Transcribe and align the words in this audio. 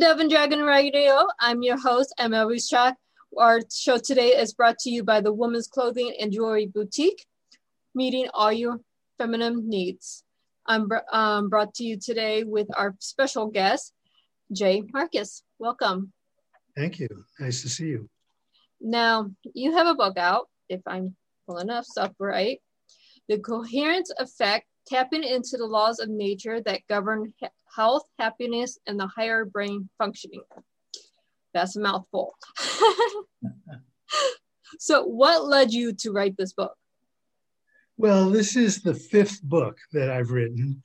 to 0.00 0.16
and 0.20 0.30
Dragon 0.30 0.60
Radio. 0.60 1.26
I'm 1.40 1.60
your 1.60 1.76
host, 1.76 2.14
Emma 2.18 2.46
Ruscsak. 2.46 2.94
Our 3.36 3.62
show 3.68 3.98
today 3.98 4.28
is 4.28 4.54
brought 4.54 4.78
to 4.80 4.90
you 4.90 5.02
by 5.02 5.20
the 5.20 5.32
Women's 5.32 5.66
Clothing 5.66 6.14
and 6.20 6.30
Jewelry 6.30 6.66
Boutique, 6.66 7.26
meeting 7.96 8.28
all 8.32 8.52
your 8.52 8.78
feminine 9.18 9.68
needs. 9.68 10.22
I'm 10.66 10.88
um, 11.10 11.48
brought 11.48 11.74
to 11.74 11.84
you 11.84 11.98
today 11.98 12.44
with 12.44 12.68
our 12.76 12.94
special 13.00 13.48
guest, 13.48 13.92
Jay 14.52 14.84
Marcus. 14.92 15.42
Welcome. 15.58 16.12
Thank 16.76 17.00
you. 17.00 17.08
Nice 17.40 17.62
to 17.62 17.68
see 17.68 17.88
you. 17.88 18.08
Now, 18.80 19.32
you 19.52 19.72
have 19.72 19.88
a 19.88 19.96
book 19.96 20.16
out, 20.16 20.46
if 20.68 20.80
I'm 20.86 21.16
pulling 21.48 21.70
up 21.70 21.84
stuff 21.84 22.12
right. 22.20 22.60
The 23.28 23.40
Coherence 23.40 24.12
Effect 24.16 24.67
Tapping 24.88 25.24
into 25.24 25.56
the 25.56 25.66
Laws 25.66 25.98
of 25.98 26.08
Nature 26.08 26.60
That 26.62 26.80
Govern 26.88 27.32
health, 27.74 28.04
happiness, 28.18 28.78
and 28.86 28.98
the 28.98 29.06
higher 29.06 29.44
brain 29.44 29.88
functioning. 29.98 30.42
That's 31.52 31.76
a 31.76 31.80
mouthful. 31.80 32.34
so, 34.78 35.04
what 35.04 35.46
led 35.46 35.72
you 35.72 35.92
to 35.94 36.10
write 36.10 36.36
this 36.36 36.52
book? 36.52 36.74
Well, 37.96 38.30
this 38.30 38.56
is 38.56 38.80
the 38.80 38.94
fifth 38.94 39.42
book 39.42 39.78
that 39.92 40.10
I've 40.10 40.30
written 40.30 40.82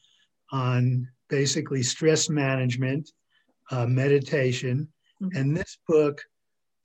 on 0.52 1.08
basically 1.30 1.84
stress 1.84 2.30
management, 2.30 3.12
uh, 3.72 3.86
meditation, 3.86 4.88
mm-hmm. 5.22 5.38
and 5.38 5.56
this 5.56 5.78
book 5.88 6.22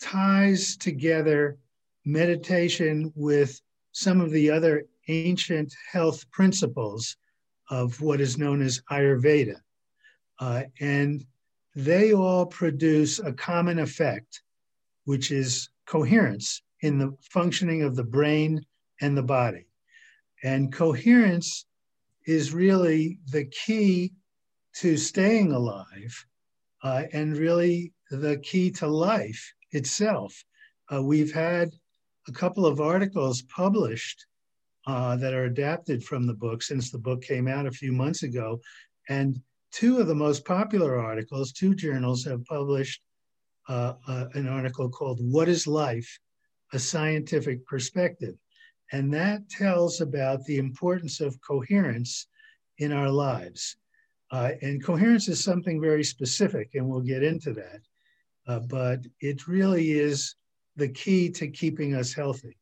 ties 0.01 0.77
together 0.77 1.59
meditation 2.05 3.13
with 3.15 3.61
some 3.93 4.21
of 4.21 4.31
the 4.31 4.51
other 4.51 4.85
ancient 5.09 5.75
health 5.91 6.31
principles 6.31 7.17
of 7.71 8.01
what 8.01 8.21
is 8.21 8.39
known 8.39 8.63
as 8.63 8.81
Ayurveda. 8.91 9.57
Uh, 10.39 10.65
and 10.81 11.25
they 11.75 12.13
all 12.13 12.47
produce 12.47 13.19
a 13.19 13.33
common 13.33 13.79
effect, 13.79 14.43
which 15.05 15.31
is 15.31 15.69
coherence 15.87 16.63
in 16.81 16.99
the 16.99 17.17
functioning 17.21 17.83
of 17.83 17.97
the 17.97 18.05
brain 18.05 18.65
and 19.01 19.17
the 19.17 19.23
body. 19.23 19.67
And 20.43 20.73
coherence 20.73 21.67
is 22.27 22.55
really 22.55 23.19
the 23.31 23.47
key 23.47 24.13
to 24.77 24.97
staying 24.97 25.53
alive 25.53 26.27
uh, 26.83 27.05
and 27.13 27.37
really 27.37 27.93
the 28.11 28.39
key 28.39 28.71
to 28.71 28.87
life 28.87 29.53
itself. 29.73 30.45
Uh, 30.93 31.03
we've 31.03 31.33
had 31.33 31.71
a 32.29 32.33
couple 32.33 32.67
of 32.67 32.81
articles 32.81 33.43
published 33.43 34.27
uh, 34.89 35.17
that 35.17 35.35
are 35.35 35.45
adapted 35.45 36.03
from 36.03 36.27
the 36.27 36.33
book 36.35 36.63
since 36.63 36.91
the 36.91 36.99
book 36.99 37.23
came 37.23 37.47
out 37.47 37.67
a 37.67 37.71
few 37.71 37.93
months 37.93 38.23
ago. 38.23 38.59
And 39.11 39.39
two 39.71 40.01
of 40.01 40.07
the 40.07 40.15
most 40.15 40.47
popular 40.47 40.99
articles, 40.99 41.53
two 41.53 41.75
journals 41.75 42.25
have 42.25 42.43
published 42.47 43.03
uh, 43.69 43.95
uh, 44.09 44.25
an 44.33 44.49
article 44.49 44.89
called 44.89 45.21
What 45.21 45.47
is 45.47 45.67
Life? 45.67 46.19
A 46.73 46.79
Scientific 46.79 47.67
Perspective. 47.67 48.35
And 48.91 49.13
that 49.13 49.51
tells 49.51 50.01
about 50.01 50.43
the 50.45 50.57
importance 50.57 51.21
of 51.21 51.39
coherence 51.43 52.27
in 52.79 52.91
our 52.91 53.11
lives. 53.11 53.77
Uh, 54.31 54.53
and 54.63 54.83
coherence 54.83 55.29
is 55.29 55.45
something 55.45 55.83
very 55.83 56.05
specific, 56.05 56.71
and 56.75 56.89
we'll 56.89 57.01
get 57.01 57.23
into 57.23 57.53
that. 57.53 57.81
Uh, 58.47 58.61
but 58.61 59.01
it 59.21 59.47
really 59.49 59.93
is 59.93 60.37
the 60.77 60.89
key 60.89 61.29
to 61.31 61.49
keeping 61.49 61.95
us 61.95 62.15
healthy. 62.15 62.57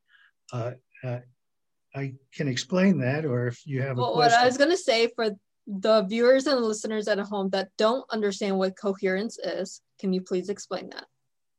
Uh, 0.53 0.73
uh, 1.05 1.19
I 1.97 2.13
can 2.33 2.47
explain 2.47 2.99
that, 2.99 3.25
or 3.25 3.47
if 3.47 3.67
you 3.67 3.81
have 3.81 3.97
a 3.97 4.03
well, 4.03 4.13
question. 4.13 4.33
What 4.33 4.43
I 4.43 4.47
was 4.47 4.59
going 4.59 4.71
to 4.71 4.77
say 4.77 5.09
for 5.17 5.31
the 5.67 6.03
viewers 6.03 6.47
and 6.47 6.61
listeners 6.61 7.09
at 7.09 7.19
home 7.19 7.49
that 7.51 7.71
don't 7.79 8.05
understand 8.11 8.59
what 8.59 8.77
coherence 8.77 9.39
is, 9.39 9.81
can 9.99 10.13
you 10.13 10.21
please 10.21 10.51
explain 10.51 10.91
that? 10.91 11.07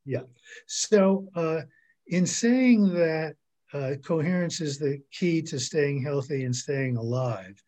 Yeah. 0.05 0.21
So, 0.67 1.27
uh, 1.35 1.61
in 2.05 2.25
saying 2.27 2.93
that 2.93 3.35
uh, 3.73 3.95
coherence 4.05 4.61
is 4.61 4.77
the 4.77 5.01
key 5.11 5.41
to 5.41 5.59
staying 5.59 6.03
healthy 6.03 6.43
and 6.45 6.55
staying 6.55 6.97
alive, 6.97 7.61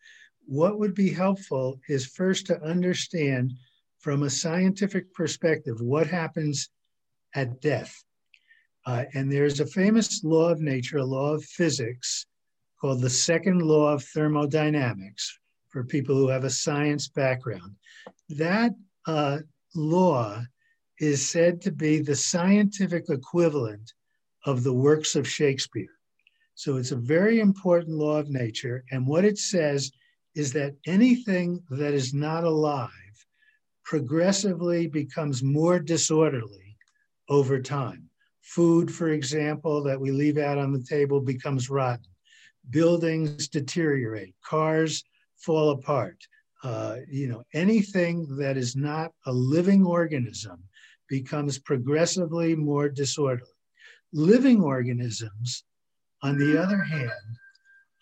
what 0.46 0.78
would 0.78 0.94
be 0.94 1.10
helpful 1.10 1.80
is 1.88 2.06
first 2.06 2.46
to 2.46 2.62
understand 2.62 3.52
from 3.98 4.22
a 4.22 4.30
scientific 4.30 5.12
perspective 5.12 5.80
what 5.80 6.06
happens 6.06 6.70
at 7.34 7.60
death. 7.60 7.94
Uh, 8.86 9.04
and 9.12 9.30
there's 9.30 9.60
a 9.60 9.66
famous 9.66 10.24
law 10.24 10.48
of 10.48 10.60
nature, 10.60 10.98
a 10.98 11.04
law 11.04 11.34
of 11.34 11.44
physics, 11.44 12.26
called 12.80 13.00
the 13.00 13.10
second 13.10 13.62
law 13.62 13.92
of 13.92 14.02
thermodynamics, 14.04 15.38
for 15.68 15.84
people 15.84 16.16
who 16.16 16.28
have 16.28 16.44
a 16.44 16.50
science 16.50 17.08
background. 17.08 17.76
That 18.30 18.72
uh, 19.06 19.38
law 19.74 20.42
is 20.98 21.28
said 21.28 21.60
to 21.62 21.72
be 21.72 22.00
the 22.00 22.16
scientific 22.16 23.08
equivalent 23.08 23.92
of 24.44 24.62
the 24.62 24.72
works 24.72 25.16
of 25.16 25.28
Shakespeare. 25.28 25.96
So 26.54 26.76
it's 26.76 26.92
a 26.92 26.96
very 26.96 27.40
important 27.40 27.96
law 27.96 28.18
of 28.18 28.28
nature. 28.28 28.84
And 28.90 29.06
what 29.06 29.24
it 29.24 29.38
says 29.38 29.92
is 30.34 30.52
that 30.52 30.76
anything 30.86 31.62
that 31.70 31.94
is 31.94 32.12
not 32.12 32.44
alive 32.44 32.90
progressively 33.84 34.86
becomes 34.86 35.42
more 35.42 35.78
disorderly 35.78 36.76
over 37.28 37.60
time. 37.60 38.08
Food, 38.42 38.92
for 38.92 39.08
example, 39.08 39.82
that 39.84 40.00
we 40.00 40.10
leave 40.10 40.38
out 40.38 40.58
on 40.58 40.72
the 40.72 40.82
table 40.82 41.20
becomes 41.20 41.70
rotten. 41.70 42.09
Buildings 42.70 43.48
deteriorate. 43.48 44.34
Cars 44.44 45.04
fall 45.36 45.70
apart. 45.70 46.16
Uh, 46.62 46.96
you 47.08 47.26
know, 47.26 47.42
anything 47.54 48.36
that 48.36 48.56
is 48.56 48.76
not 48.76 49.12
a 49.26 49.32
living 49.32 49.84
organism 49.84 50.62
becomes 51.08 51.58
progressively 51.58 52.54
more 52.54 52.88
disorderly. 52.88 53.50
Living 54.12 54.62
organisms, 54.62 55.64
on 56.22 56.38
the 56.38 56.60
other 56.60 56.82
hand, 56.82 57.10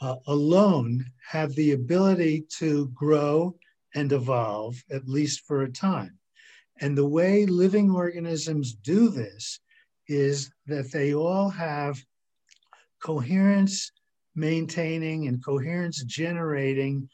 uh, 0.01 0.17
alone 0.27 1.05
have 1.27 1.55
the 1.55 1.73
ability 1.73 2.45
to 2.59 2.89
grow 2.89 3.55
and 3.95 4.13
evolve, 4.13 4.83
at 4.91 5.09
least 5.09 5.41
for 5.47 5.63
a 5.63 5.73
time. 5.73 6.19
And 6.81 6.97
the 6.97 7.07
way 7.07 7.47
living 7.47 7.91
organisms 7.91 8.75
do 8.75 9.09
this 9.09 9.61
is 10.07 10.51
that 10.67 10.91
they 10.93 11.15
all 11.15 11.49
have 11.49 12.03
coherence 13.03 13.93
maintaining 14.39 15.27
and 15.27 15.45
coherence 15.45 16.03
generating 16.05 17.09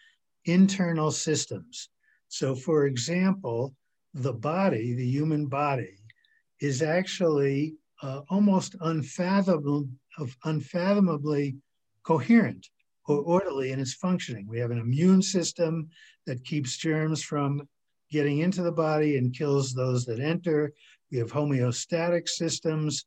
internal 0.45 1.11
systems. 1.11 1.89
So, 2.29 2.55
for 2.55 2.87
example, 2.87 3.75
the 4.13 4.33
body, 4.33 4.95
the 4.95 5.07
human 5.07 5.47
body, 5.47 5.99
is 6.61 6.83
actually 6.83 7.75
uh, 8.03 8.21
almost 8.29 8.77
unfathomable, 8.81 9.89
unfathomably 10.45 11.57
coherent 12.05 12.69
or 13.07 13.19
orderly 13.21 13.73
in 13.73 13.81
its 13.81 13.95
functioning. 13.95 14.47
We 14.49 14.59
have 14.61 14.71
an 14.71 14.79
immune 14.79 15.23
system 15.23 15.89
that 16.27 16.45
keeps 16.45 16.77
germs 16.77 17.23
from 17.23 17.67
getting 18.11 18.39
into 18.39 18.63
the 18.63 18.73
body 18.73 19.17
and 19.17 19.37
kills 19.37 19.73
those 19.73 20.05
that 20.07 20.21
enter. 20.21 20.73
We 21.11 21.19
have 21.19 21.33
homeostatic 21.33 22.29
systems 22.29 23.05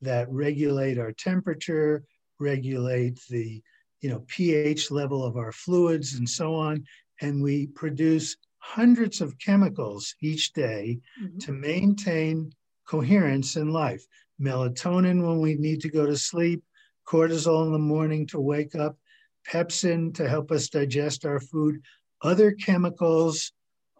that 0.00 0.30
regulate 0.30 0.98
our 0.98 1.12
temperature, 1.12 2.04
regulate 2.38 3.20
the 3.30 3.62
you 4.00 4.10
know 4.10 4.24
pH 4.26 4.90
level 4.90 5.24
of 5.24 5.36
our 5.36 5.52
fluids 5.52 6.14
and 6.14 6.28
so 6.28 6.54
on 6.54 6.84
and 7.20 7.42
we 7.42 7.66
produce 7.68 8.36
hundreds 8.58 9.20
of 9.20 9.38
chemicals 9.38 10.14
each 10.20 10.52
day 10.52 10.98
mm-hmm. 11.22 11.38
to 11.38 11.52
maintain 11.52 12.52
coherence 12.86 13.56
in 13.56 13.70
life. 13.70 14.04
Melatonin 14.40 15.26
when 15.26 15.40
we 15.40 15.54
need 15.54 15.80
to 15.82 15.88
go 15.88 16.04
to 16.04 16.16
sleep, 16.16 16.62
cortisol 17.06 17.64
in 17.66 17.72
the 17.72 17.78
morning 17.78 18.26
to 18.28 18.40
wake 18.40 18.74
up, 18.74 18.96
pepsin 19.48 20.12
to 20.14 20.28
help 20.28 20.50
us 20.50 20.68
digest 20.68 21.24
our 21.24 21.40
food, 21.40 21.80
other 22.22 22.50
chemicals 22.52 23.52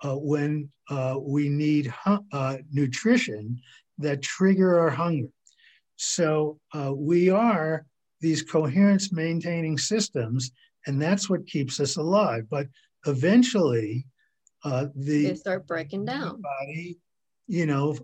uh, 0.03 0.15
when 0.15 0.69
uh, 0.91 1.17
we 1.21 1.49
need 1.49 1.87
hu- 1.87 2.25
uh, 2.33 2.57
nutrition 2.73 3.61
that 3.99 4.23
trigger 4.23 4.79
our 4.79 4.91
hunger. 4.91 5.29
So 5.97 6.59
uh, 6.75 6.93
we 6.95 7.31
are 7.31 7.87
these 8.27 8.43
coherence 8.43 9.13
maintaining 9.13 9.79
systems, 9.79 10.51
and 10.87 11.01
that's 11.01 11.31
what 11.31 11.47
keeps 11.47 11.79
us 11.79 11.97
alive. 11.97 12.45
But 12.51 12.67
eventually, 13.07 14.05
uh, 14.65 14.87
the 14.97 15.29
they 15.29 15.35
start 15.37 15.65
breaking 15.69 16.07
down. 16.07 16.43
Body, 16.43 16.99
you 17.47 17.67
know, 17.67 17.97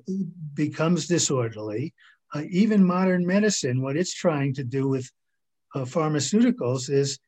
becomes 0.54 1.08
disorderly. 1.08 1.92
Uh, 2.32 2.44
even 2.50 2.84
modern 2.84 3.26
medicine, 3.26 3.82
what 3.82 3.96
it's 3.96 4.14
trying 4.14 4.54
to 4.54 4.62
do 4.62 4.88
with 4.88 5.10
uh, 5.74 5.80
pharmaceuticals 5.80 6.88
is 6.88 7.19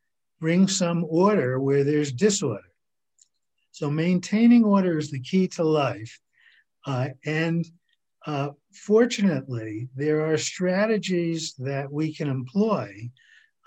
bring 0.41 0.69
some 0.69 1.05
order 1.09 1.59
where 1.59 1.83
there's 1.83 2.13
disorder. 2.13 2.71
So 3.73 3.91
maintaining 3.91 4.65
order 4.65 4.99
is 4.99 5.11
the 5.11 5.21
key 5.31 5.49
to 5.57 5.65
life. 5.65 6.13
Uh, 6.87 7.09
and 7.27 7.67
uh, 8.27 8.51
fortunately, 8.73 9.89
there 9.95 10.25
are 10.25 10.39
strategies 10.39 11.55
that 11.59 11.91
we 11.91 12.15
can 12.15 12.29
employ 12.29 13.11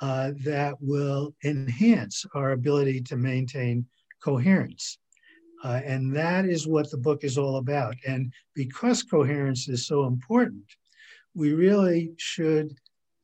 uh, 0.01 0.31
that 0.43 0.75
will 0.79 1.35
enhance 1.43 2.25
our 2.35 2.51
ability 2.51 3.01
to 3.01 3.15
maintain 3.15 3.85
coherence. 4.23 4.97
Uh, 5.63 5.81
and 5.85 6.15
that 6.15 6.45
is 6.45 6.67
what 6.67 6.89
the 6.91 6.97
book 6.97 7.23
is 7.23 7.37
all 7.37 7.57
about. 7.57 7.95
And 8.05 8.31
because 8.53 9.03
coherence 9.03 9.67
is 9.67 9.87
so 9.87 10.05
important, 10.05 10.63
we 11.33 11.53
really 11.53 12.13
should 12.17 12.75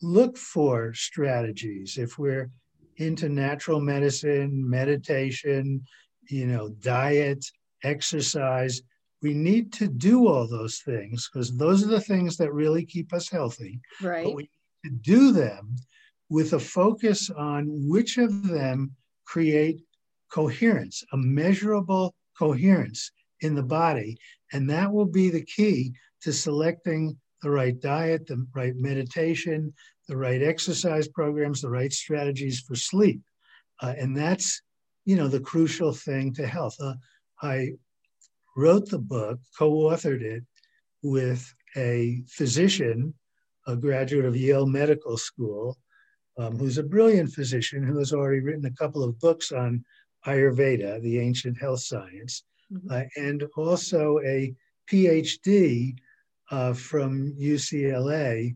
look 0.01 0.37
for 0.37 0.93
strategies. 0.93 1.97
If 1.97 2.17
we're 2.17 2.49
into 2.97 3.29
natural 3.29 3.79
medicine, 3.79 4.67
meditation, 4.67 5.83
you 6.29 6.47
know, 6.47 6.69
diet, 6.69 7.45
exercise, 7.83 8.81
we 9.23 9.33
need 9.33 9.71
to 9.73 9.87
do 9.87 10.27
all 10.27 10.45
those 10.47 10.79
things 10.79 11.29
because 11.31 11.55
those 11.57 11.81
are 11.83 11.87
the 11.87 12.01
things 12.01 12.35
that 12.37 12.53
really 12.53 12.85
keep 12.85 13.13
us 13.13 13.29
healthy. 13.29 13.79
Right. 14.01 14.25
But 14.25 14.35
we 14.35 14.43
need 14.43 14.89
to 14.89 15.11
do 15.11 15.31
them 15.31 15.77
with 16.29 16.53
a 16.53 16.59
focus 16.59 17.29
on 17.29 17.67
which 17.89 18.17
of 18.17 18.47
them 18.47 18.91
create 19.25 19.81
coherence, 20.29 21.03
a 21.13 21.17
measurable 21.17 22.13
coherence 22.37 23.11
in 23.39 23.55
the 23.55 23.63
body. 23.63 24.17
And 24.51 24.69
that 24.69 24.91
will 24.91 25.05
be 25.05 25.29
the 25.29 25.45
key 25.45 25.93
to 26.23 26.33
selecting 26.33 27.17
the 27.41 27.49
right 27.49 27.79
diet, 27.79 28.27
the 28.27 28.45
right 28.53 28.75
meditation, 28.75 29.73
the 30.09 30.17
right 30.17 30.41
exercise 30.41 31.07
programs, 31.07 31.61
the 31.61 31.69
right 31.69 31.93
strategies 31.93 32.59
for 32.59 32.75
sleep. 32.75 33.21
Uh, 33.81 33.93
and 33.97 34.17
that's, 34.17 34.61
you 35.05 35.15
know, 35.15 35.29
the 35.29 35.39
crucial 35.39 35.93
thing 35.93 36.33
to 36.33 36.45
health. 36.45 36.75
Uh, 36.81 36.95
I 37.41 37.71
wrote 38.55 38.89
the 38.89 38.99
book, 38.99 39.39
co-authored 39.57 40.21
it 40.21 40.43
with 41.01 41.53
a 41.75 42.21
physician, 42.27 43.13
a 43.67 43.75
graduate 43.75 44.25
of 44.25 44.35
Yale 44.35 44.65
Medical 44.65 45.17
School, 45.17 45.77
um, 46.37 46.57
who's 46.57 46.77
a 46.77 46.83
brilliant 46.83 47.31
physician 47.31 47.83
who 47.83 47.97
has 47.99 48.13
already 48.13 48.41
written 48.41 48.65
a 48.65 48.71
couple 48.71 49.03
of 49.03 49.19
books 49.19 49.51
on 49.51 49.83
Ayurveda, 50.25 51.01
the 51.01 51.19
ancient 51.19 51.59
health 51.59 51.81
science, 51.81 52.43
mm-hmm. 52.71 52.91
uh, 52.91 53.03
and 53.17 53.43
also 53.55 54.19
a 54.25 54.53
PhD 54.91 55.95
uh, 56.51 56.73
from 56.73 57.33
UCLA, 57.33 58.55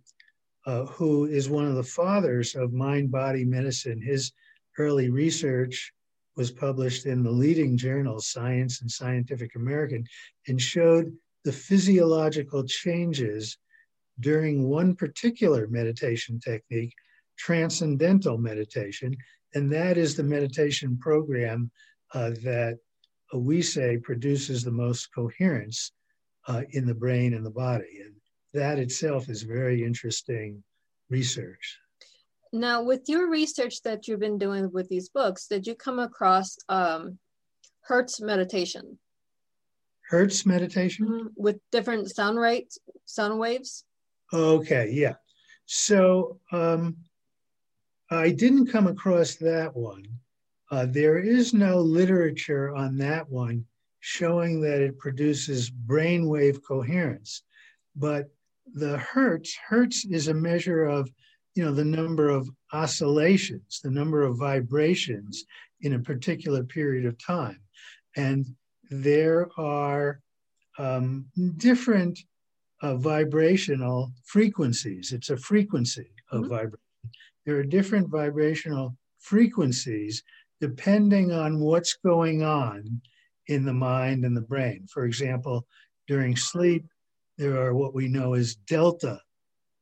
uh, 0.66 0.86
who 0.86 1.26
is 1.26 1.50
one 1.50 1.66
of 1.66 1.76
the 1.76 1.84
fathers 1.84 2.56
of 2.56 2.74
mind 2.74 3.12
body 3.12 3.46
medicine. 3.46 4.02
His 4.02 4.32
early 4.78 5.10
research 5.10 5.94
was 6.38 6.52
published 6.52 7.06
in 7.06 7.24
the 7.24 7.32
leading 7.32 7.76
journals, 7.76 8.28
Science 8.28 8.82
and 8.82 8.90
Scientific 8.90 9.56
American, 9.56 10.06
and 10.48 10.62
showed 10.62 11.12
the 11.44 11.52
physiological 11.52 12.64
changes 12.64 13.58
during 14.20 14.70
one 14.70 14.96
particular 14.96 15.68
meditation 15.68 16.40
technique, 16.40 16.94
transcendental 17.38 18.38
meditation, 18.38 19.16
and 19.56 19.72
that 19.72 19.98
is 19.98 20.16
the 20.16 20.24
meditation 20.24 20.98
program 20.98 21.72
uh, 22.14 22.30
that 22.44 22.78
uh, 23.34 23.38
we 23.38 23.62
say 23.62 23.98
produces 23.98 24.64
the 24.64 24.72
most 24.72 25.14
coherence 25.14 25.92
uh, 26.48 26.62
in 26.72 26.86
the 26.86 26.94
brain 26.94 27.34
and 27.34 27.46
the 27.46 27.52
body. 27.52 28.02
And 28.04 28.14
that 28.54 28.80
itself 28.80 29.30
is 29.30 29.42
very 29.44 29.84
interesting 29.84 30.64
research. 31.10 31.80
Now, 32.54 32.84
with 32.84 33.08
your 33.08 33.30
research 33.30 33.82
that 33.84 34.08
you've 34.08 34.20
been 34.20 34.38
doing 34.38 34.72
with 34.72 34.88
these 34.90 35.10
books, 35.10 35.48
did 35.48 35.68
you 35.68 35.76
come 35.76 36.00
across 36.00 36.58
um, 36.70 37.20
Hertz 37.82 38.22
meditation? 38.22 38.98
Hertz 40.10 40.46
meditation? 40.46 41.08
Mm-hmm. 41.08 41.28
With 41.36 41.60
different 41.72 42.10
sound 42.10 42.40
rates, 42.40 42.80
sound 43.06 43.40
waves? 43.40 43.84
Okay, 44.34 44.90
yeah. 44.92 45.16
So 45.66 46.40
um, 46.52 46.98
I 48.10 48.32
didn't 48.32 48.68
come 48.68 48.88
across 48.88 49.36
that 49.36 49.76
one. 49.76 50.06
Uh, 50.72 50.86
there 50.90 51.20
is 51.20 51.54
no 51.54 51.80
literature 51.80 52.76
on 52.76 52.98
that 52.98 53.30
one 53.30 53.66
showing 54.00 54.62
that 54.62 54.82
it 54.82 54.98
produces 54.98 55.70
brainwave 55.70 56.64
coherence. 56.66 57.44
But 57.96 58.30
the 58.74 58.98
hertz, 58.98 59.58
hertz 59.68 60.06
is 60.06 60.28
a 60.28 60.34
measure 60.34 60.84
of, 60.84 61.10
you 61.58 61.66
know, 61.66 61.74
the 61.74 61.84
number 61.84 62.30
of 62.30 62.50
oscillations, 62.72 63.82
the 63.84 63.92
number 63.92 64.24
of 64.24 64.38
vibrations 64.38 65.44
in 65.82 65.94
a 65.94 66.00
particular 66.00 66.64
period 66.64 67.06
of 67.06 67.18
time. 67.18 67.60
And 68.16 68.46
there 68.90 69.50
are 69.58 70.22
um, 70.78 71.26
different 71.58 72.20
uh, 72.82 72.96
vibrational 72.96 74.12
frequencies. 74.24 75.12
It's 75.12 75.32
a 75.32 75.38
frequency 75.38 76.12
of 76.32 76.42
mm-hmm. 76.42 76.50
vibration 76.50 76.80
there 77.48 77.56
are 77.56 77.64
different 77.64 78.10
vibrational 78.10 78.98
frequencies 79.20 80.22
depending 80.60 81.32
on 81.32 81.62
what's 81.62 81.94
going 81.94 82.44
on 82.44 83.02
in 83.48 83.64
the 83.64 83.74
mind 83.74 84.26
and 84.26 84.36
the 84.36 84.42
brain. 84.42 84.86
For 84.92 85.06
example, 85.06 85.66
during 86.08 86.36
sleep, 86.36 86.86
there 87.38 87.56
are 87.56 87.74
what 87.74 87.94
we 87.94 88.10
know 88.10 88.34
as 88.34 88.56
delta 88.56 89.22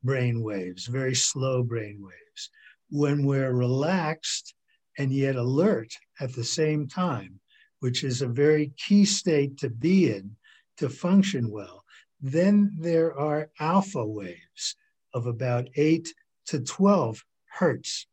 brain 0.05 0.41
waves, 0.41 0.85
very 0.85 1.15
slow 1.15 1.63
brain 1.63 2.00
waves. 2.01 2.50
When 2.89 3.25
we're 3.25 3.53
relaxed 3.53 4.53
and 4.97 5.12
yet 5.12 5.35
alert 5.35 5.93
at 6.19 6.33
the 6.33 6.43
same 6.43 6.88
time, 6.88 7.39
which 7.79 8.03
is 8.03 8.21
a 8.21 8.27
very 8.27 8.74
key 8.77 9.05
state 9.05 9.57
to 9.59 9.69
be 9.69 10.12
in 10.12 10.35
to 10.77 10.89
function 10.89 11.50
well, 11.50 11.83
then 12.21 12.75
there 12.79 13.17
are 13.17 13.50
alpha 13.59 14.05
waves 14.05 14.75
of 15.13 15.25
about 15.25 15.67
8 15.75 16.07
to 16.47 16.59
12 16.59 17.24
hertz. 17.45 18.07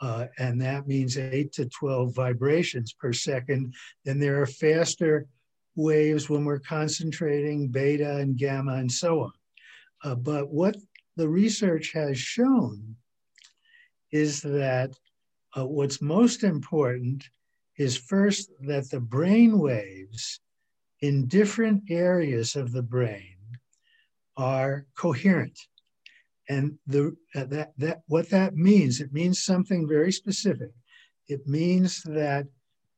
Uh, 0.00 0.26
and 0.38 0.60
that 0.62 0.88
means 0.88 1.18
8 1.18 1.52
to 1.52 1.66
12 1.66 2.14
vibrations 2.14 2.92
per 2.92 3.12
second. 3.12 3.74
Then 4.04 4.18
there 4.18 4.40
are 4.40 4.46
faster 4.46 5.26
waves 5.76 6.28
when 6.28 6.44
we're 6.44 6.60
concentrating, 6.60 7.68
beta 7.68 8.16
and 8.16 8.36
gamma, 8.36 8.74
and 8.74 8.90
so 8.90 9.20
on. 9.20 9.32
Uh, 10.02 10.14
but 10.14 10.48
what 10.48 10.76
the 11.20 11.28
research 11.28 11.92
has 11.92 12.18
shown 12.18 12.96
is 14.10 14.40
that 14.40 14.90
uh, 15.54 15.66
what's 15.66 16.00
most 16.00 16.44
important 16.44 17.28
is 17.76 17.94
first 17.94 18.50
that 18.62 18.88
the 18.88 19.00
brain 19.00 19.58
waves 19.58 20.40
in 21.02 21.26
different 21.26 21.82
areas 21.90 22.56
of 22.56 22.72
the 22.72 22.82
brain 22.82 23.36
are 24.38 24.86
coherent. 24.96 25.58
And 26.48 26.78
the, 26.86 27.14
uh, 27.34 27.44
that, 27.44 27.72
that, 27.76 28.00
what 28.06 28.30
that 28.30 28.56
means, 28.56 29.02
it 29.02 29.12
means 29.12 29.44
something 29.44 29.86
very 29.86 30.12
specific. 30.12 30.70
It 31.28 31.46
means 31.46 32.02
that 32.04 32.46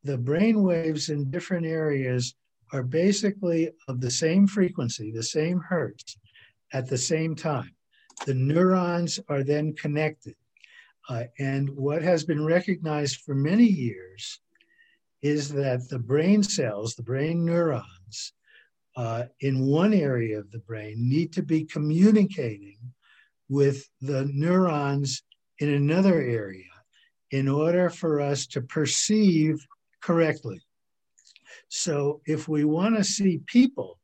the 0.05 0.17
brain 0.17 0.63
waves 0.63 1.09
in 1.09 1.29
different 1.29 1.67
areas 1.67 2.37
are 2.73 2.85
basically 2.85 3.73
of 3.89 4.01
the 4.01 4.13
same 4.13 4.47
frequency, 4.47 5.11
the 5.11 5.25
same 5.25 5.59
hertz, 5.59 6.17
at 6.73 6.89
the 6.89 6.99
same 6.99 7.35
time. 7.35 7.75
The 8.27 8.35
neurons 8.35 9.19
are 9.29 9.43
then 9.43 9.75
connected. 9.75 10.35
Uh, 11.09 11.25
and 11.39 11.69
what 11.71 12.03
has 12.03 12.25
been 12.25 12.45
recognized 12.45 13.21
for 13.23 13.35
many 13.35 13.65
years 13.65 14.41
is 15.23 15.49
that 15.51 15.89
the 15.89 15.99
brain 15.99 16.43
cells, 16.43 16.95
the 16.95 17.03
brain 17.03 17.45
neurons, 17.45 18.33
uh, 18.97 19.25
in 19.41 19.67
one 19.67 19.95
area 19.95 20.39
of 20.39 20.51
the 20.51 20.59
brain 20.61 20.95
need 20.99 21.33
to 21.33 21.43
be 21.43 21.65
communicating 21.65 22.79
with 23.49 23.89
the 24.01 24.25
neurons 24.33 25.23
in 25.59 25.71
another 25.71 26.21
area 26.21 26.65
in 27.31 27.49
order 27.49 27.89
for 27.89 28.21
us 28.21 28.47
to 28.47 28.61
perceive 28.61 29.67
correctly. 30.01 30.61
So, 31.69 32.21
if 32.27 32.49
we 32.49 32.65
want 32.65 32.97
to 32.97 33.05
see 33.05 33.41
people 33.47 33.99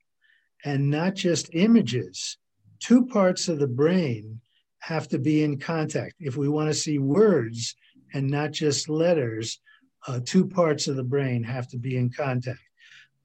and 0.64 0.90
not 0.90 1.14
just 1.14 1.50
images, 1.52 2.38
two 2.80 3.06
parts 3.06 3.48
of 3.48 3.58
the 3.58 3.68
brain 3.68 4.40
have 4.80 5.08
to 5.08 5.18
be 5.18 5.42
in 5.42 5.58
contact. 5.58 6.14
If 6.20 6.36
we 6.36 6.48
want 6.48 6.68
to 6.68 6.74
see 6.74 6.98
words 6.98 7.74
and 8.14 8.28
not 8.28 8.52
just 8.52 8.88
letters, 8.88 9.60
uh, 10.06 10.20
two 10.24 10.46
parts 10.46 10.88
of 10.88 10.96
the 10.96 11.04
brain 11.04 11.42
have 11.44 11.68
to 11.68 11.78
be 11.78 11.96
in 11.96 12.10
contact. 12.10 12.60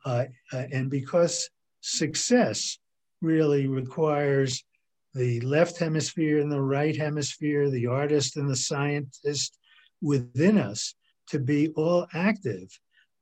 Uh, 0.05 0.25
uh, 0.51 0.63
and 0.71 0.89
because 0.89 1.49
success 1.81 2.77
really 3.21 3.67
requires 3.67 4.63
the 5.13 5.39
left 5.41 5.77
hemisphere 5.77 6.39
and 6.39 6.51
the 6.51 6.61
right 6.61 6.97
hemisphere, 6.97 7.69
the 7.69 7.87
artist 7.87 8.35
and 8.35 8.49
the 8.49 8.55
scientist 8.55 9.57
within 10.01 10.57
us 10.57 10.95
to 11.29 11.39
be 11.39 11.69
all 11.69 12.07
active, 12.13 12.67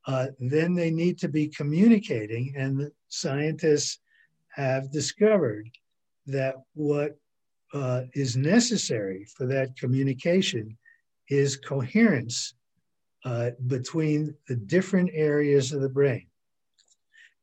uh, 0.07 0.27
then 0.39 0.73
they 0.73 0.89
need 0.89 1.19
to 1.19 1.27
be 1.27 1.47
communicating. 1.47 2.53
And 2.57 2.79
the 2.79 2.91
scientists 3.09 3.99
have 4.55 4.91
discovered 4.91 5.69
that 6.27 6.55
what 6.73 7.17
uh, 7.73 8.03
is 8.13 8.35
necessary 8.35 9.25
for 9.35 9.45
that 9.47 9.75
communication 9.77 10.77
is 11.29 11.55
coherence 11.57 12.53
uh, 13.23 13.51
between 13.67 14.35
the 14.47 14.55
different 14.55 15.09
areas 15.13 15.71
of 15.71 15.81
the 15.81 15.89
brain. 15.89 16.27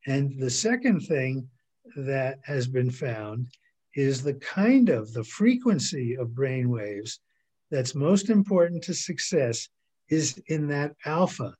And 0.06 0.38
the 0.38 0.50
second 0.50 1.00
thing 1.00 1.48
that 1.96 2.38
has 2.44 2.66
been 2.66 2.90
found 2.90 3.48
is 3.94 4.22
the 4.22 4.34
kind 4.34 4.90
of 4.90 5.12
the 5.12 5.24
frequency 5.24 6.16
of 6.16 6.34
brain 6.34 6.68
waves 6.68 7.20
that's 7.70 7.94
most 7.94 8.30
important 8.30 8.82
to 8.84 8.94
success 8.94 9.68
is 10.08 10.40
in 10.46 10.68
that 10.68 10.94
alpha 11.04 11.54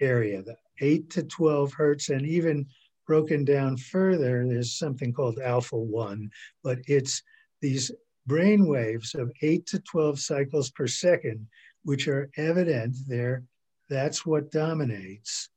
area, 0.00 0.42
the 0.42 0.56
8 0.80 1.10
to 1.10 1.22
12 1.22 1.72
hertz, 1.72 2.08
and 2.10 2.26
even 2.26 2.66
broken 3.06 3.44
down 3.44 3.76
further, 3.76 4.46
there's 4.46 4.78
something 4.78 5.12
called 5.12 5.38
alpha 5.38 5.76
1, 5.76 6.30
but 6.62 6.78
it's 6.86 7.22
these 7.60 7.90
brain 8.26 8.66
waves 8.66 9.14
of 9.14 9.32
8 9.42 9.66
to 9.66 9.78
12 9.80 10.18
cycles 10.18 10.70
per 10.70 10.86
second, 10.86 11.46
which 11.84 12.08
are 12.08 12.30
evident 12.36 12.96
there. 13.06 13.44
That's 13.88 14.26
what 14.26 14.50
dominates 14.50 15.48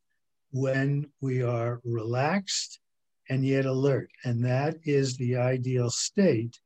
when 0.51 1.07
we 1.21 1.41
are 1.41 1.81
relaxed 1.83 2.79
and 3.29 3.45
yet 3.45 3.65
alert. 3.65 4.09
And 4.23 4.43
that 4.45 4.77
is 4.83 5.17
the 5.17 5.37
ideal 5.37 5.89
state 5.89 6.59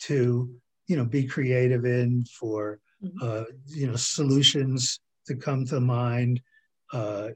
to, 0.00 0.50
you 0.86 0.96
know, 0.96 1.04
be 1.04 1.24
creative 1.24 1.84
in 1.84 2.24
for, 2.24 2.80
mm-hmm. 3.02 3.18
uh, 3.22 3.44
you 3.66 3.86
know, 3.86 3.96
solutions 3.96 5.00
to 5.26 5.34
come 5.34 5.64
to 5.66 5.80
mind 5.80 6.40
uh, 6.92 7.28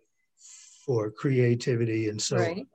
for 0.85 1.11
creativity 1.11 2.09
and 2.09 2.21
so 2.21 2.37
right. 2.37 2.59
on. 2.59 2.67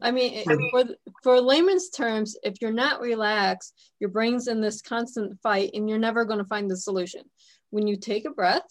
I 0.00 0.10
mean, 0.10 0.44
for 0.70 0.84
for 1.22 1.40
layman's 1.40 1.90
terms, 1.90 2.36
if 2.42 2.60
you're 2.60 2.72
not 2.72 3.00
relaxed, 3.00 3.92
your 4.00 4.10
brain's 4.10 4.48
in 4.48 4.60
this 4.60 4.82
constant 4.82 5.40
fight, 5.42 5.70
and 5.74 5.88
you're 5.88 5.98
never 5.98 6.24
going 6.24 6.38
to 6.38 6.44
find 6.44 6.70
the 6.70 6.76
solution. 6.76 7.22
When 7.70 7.86
you 7.86 7.96
take 7.96 8.24
a 8.24 8.30
breath, 8.30 8.66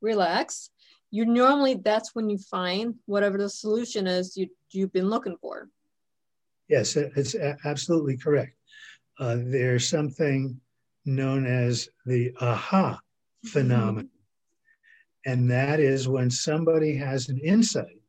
relax, 0.00 0.70
you 1.10 1.26
normally 1.26 1.74
that's 1.74 2.14
when 2.14 2.30
you 2.30 2.38
find 2.38 2.94
whatever 3.06 3.38
the 3.38 3.50
solution 3.50 4.06
is 4.06 4.36
you 4.36 4.48
you've 4.70 4.92
been 4.92 5.10
looking 5.10 5.36
for. 5.40 5.68
Yes, 6.68 6.96
it's 6.96 7.34
absolutely 7.64 8.16
correct. 8.16 8.54
Uh, 9.18 9.36
there's 9.38 9.88
something 9.88 10.60
known 11.04 11.46
as 11.46 11.88
the 12.06 12.32
aha 12.40 13.00
phenomenon. 13.46 14.04
Mm-hmm. 14.04 15.30
And 15.32 15.50
that 15.50 15.80
is 15.80 16.08
when 16.08 16.30
somebody 16.30 16.96
has 16.96 17.28
an 17.28 17.38
insight, 17.38 17.99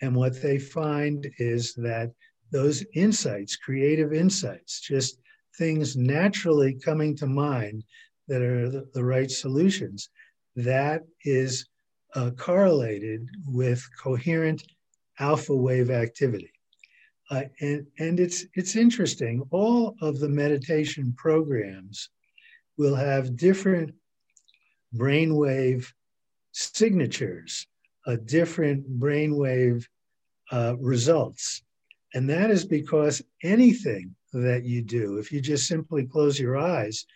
and 0.00 0.14
what 0.14 0.40
they 0.40 0.58
find 0.58 1.30
is 1.38 1.74
that 1.74 2.12
those 2.50 2.84
insights, 2.94 3.56
creative 3.56 4.12
insights, 4.12 4.80
just 4.80 5.20
things 5.56 5.96
naturally 5.96 6.74
coming 6.74 7.16
to 7.16 7.26
mind 7.26 7.84
that 8.28 8.42
are 8.42 8.68
the, 8.68 8.88
the 8.94 9.04
right 9.04 9.30
solutions, 9.30 10.08
that 10.56 11.02
is 11.24 11.66
uh, 12.14 12.30
correlated 12.36 13.28
with 13.46 13.86
coherent 14.02 14.62
alpha 15.18 15.54
wave 15.54 15.90
activity. 15.90 16.50
Uh, 17.30 17.42
and, 17.60 17.86
and 17.98 18.18
it's, 18.18 18.44
it's 18.54 18.74
interesting, 18.74 19.42
all 19.50 19.94
of 20.00 20.18
the 20.18 20.28
meditation 20.28 21.14
programs 21.16 22.08
will 22.76 22.94
have 22.94 23.36
different 23.36 23.94
brainwave 24.96 25.86
signatures, 26.52 27.66
uh, 28.06 28.16
different 28.24 28.98
brainwave 28.98 29.84
uh, 30.52 30.74
results. 30.78 31.62
And 32.14 32.28
that 32.30 32.50
is 32.50 32.64
because 32.64 33.22
anything 33.42 34.14
that 34.32 34.64
you 34.64 34.82
do, 34.82 35.18
if 35.18 35.30
you 35.32 35.40
just 35.40 35.66
simply 35.66 36.04
close 36.04 36.38
your 36.38 36.58
eyes 36.58 37.06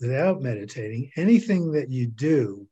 without 0.00 0.42
meditating, 0.42 1.10
anything 1.16 1.72
that 1.72 1.90
you 1.90 2.06
do 2.06 2.66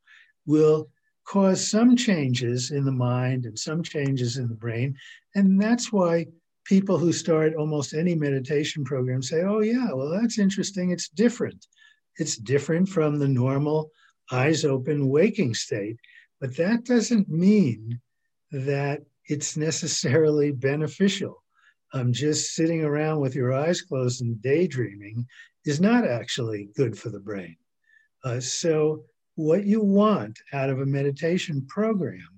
will 0.46 0.88
cause 1.24 1.70
some 1.70 1.96
changes 1.96 2.70
in 2.70 2.84
the 2.84 2.92
mind 2.92 3.46
and 3.46 3.58
some 3.58 3.82
changes 3.82 4.36
in 4.36 4.48
the 4.48 4.54
brain. 4.54 4.96
And 5.34 5.60
that's 5.60 5.92
why 5.92 6.26
people 6.64 6.98
who 6.98 7.12
start 7.12 7.54
almost 7.54 7.94
any 7.94 8.14
meditation 8.14 8.84
program 8.84 9.22
say, 9.22 9.42
oh, 9.42 9.60
yeah, 9.60 9.92
well, 9.92 10.10
that's 10.10 10.38
interesting. 10.38 10.90
It's 10.90 11.08
different. 11.08 11.66
It's 12.16 12.36
different 12.36 12.88
from 12.88 13.18
the 13.18 13.28
normal 13.28 13.90
eyes 14.32 14.64
open 14.64 15.08
waking 15.08 15.54
state. 15.54 15.96
But 16.40 16.56
that 16.56 16.84
doesn't 16.84 17.28
mean 17.28 18.00
that 18.50 19.02
it's 19.26 19.56
necessarily 19.56 20.52
beneficial. 20.52 21.42
Um, 21.92 22.12
just 22.12 22.54
sitting 22.54 22.84
around 22.84 23.20
with 23.20 23.34
your 23.34 23.52
eyes 23.52 23.82
closed 23.82 24.22
and 24.22 24.40
daydreaming 24.40 25.26
is 25.64 25.80
not 25.80 26.06
actually 26.06 26.70
good 26.76 26.96
for 26.98 27.10
the 27.10 27.20
brain. 27.20 27.56
Uh, 28.24 28.40
so 28.40 29.04
what 29.34 29.64
you 29.64 29.82
want 29.82 30.38
out 30.52 30.70
of 30.70 30.80
a 30.80 30.86
meditation 30.86 31.66
program 31.66 32.28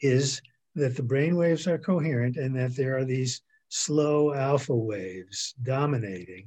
is 0.00 0.40
that 0.74 0.96
the 0.96 1.02
brain 1.02 1.36
waves 1.36 1.66
are 1.66 1.78
coherent 1.78 2.36
and 2.36 2.56
that 2.56 2.74
there 2.76 2.96
are 2.96 3.04
these 3.04 3.42
slow 3.68 4.34
alpha 4.34 4.74
waves 4.74 5.54
dominating. 5.62 6.46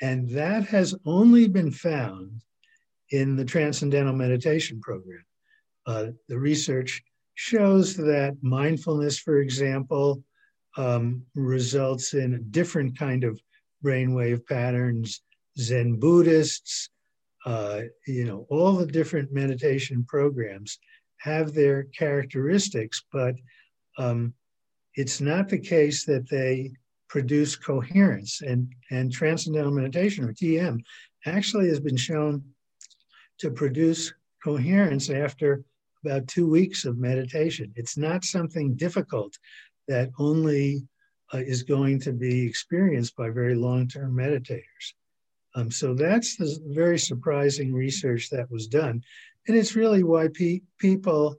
And 0.00 0.28
that 0.30 0.64
has 0.66 0.94
only 1.04 1.48
been 1.48 1.70
found 1.70 2.42
in 3.10 3.36
the 3.36 3.44
Transcendental 3.44 4.14
Meditation 4.14 4.80
Program. 4.80 5.24
Uh, 5.90 6.12
the 6.28 6.38
research 6.38 7.02
shows 7.34 7.96
that 7.96 8.36
mindfulness, 8.42 9.18
for 9.18 9.38
example, 9.38 10.22
um, 10.76 11.20
results 11.34 12.14
in 12.14 12.34
a 12.34 12.38
different 12.38 12.96
kind 12.96 13.24
of 13.24 13.40
brainwave 13.84 14.46
patterns. 14.46 15.22
Zen 15.58 15.98
Buddhists, 15.98 16.90
uh, 17.44 17.80
you 18.06 18.24
know, 18.24 18.46
all 18.50 18.74
the 18.74 18.86
different 18.86 19.32
meditation 19.32 20.04
programs 20.06 20.78
have 21.16 21.54
their 21.54 21.82
characteristics, 21.98 23.02
but 23.12 23.34
um, 23.98 24.32
it's 24.94 25.20
not 25.20 25.48
the 25.48 25.58
case 25.58 26.04
that 26.04 26.28
they 26.30 26.70
produce 27.08 27.56
coherence. 27.56 28.42
And, 28.42 28.72
and 28.92 29.10
transcendental 29.10 29.72
meditation, 29.72 30.24
or 30.24 30.32
TM, 30.32 30.84
actually 31.26 31.68
has 31.68 31.80
been 31.80 31.96
shown 31.96 32.44
to 33.38 33.50
produce 33.50 34.14
coherence 34.44 35.10
after 35.10 35.64
about 36.04 36.28
two 36.28 36.48
weeks 36.48 36.84
of 36.84 36.98
meditation. 36.98 37.72
It's 37.76 37.96
not 37.96 38.24
something 38.24 38.74
difficult 38.74 39.36
that 39.88 40.10
only 40.18 40.86
uh, 41.32 41.38
is 41.38 41.62
going 41.62 42.00
to 42.00 42.12
be 42.12 42.46
experienced 42.46 43.16
by 43.16 43.30
very 43.30 43.54
long 43.54 43.88
term 43.88 44.16
meditators. 44.16 44.94
Um, 45.54 45.70
so 45.70 45.94
that's 45.94 46.36
the 46.36 46.58
very 46.68 46.98
surprising 46.98 47.72
research 47.72 48.30
that 48.30 48.50
was 48.50 48.66
done. 48.66 49.02
And 49.48 49.56
it's 49.56 49.74
really 49.74 50.02
why 50.02 50.28
pe- 50.28 50.60
people 50.78 51.36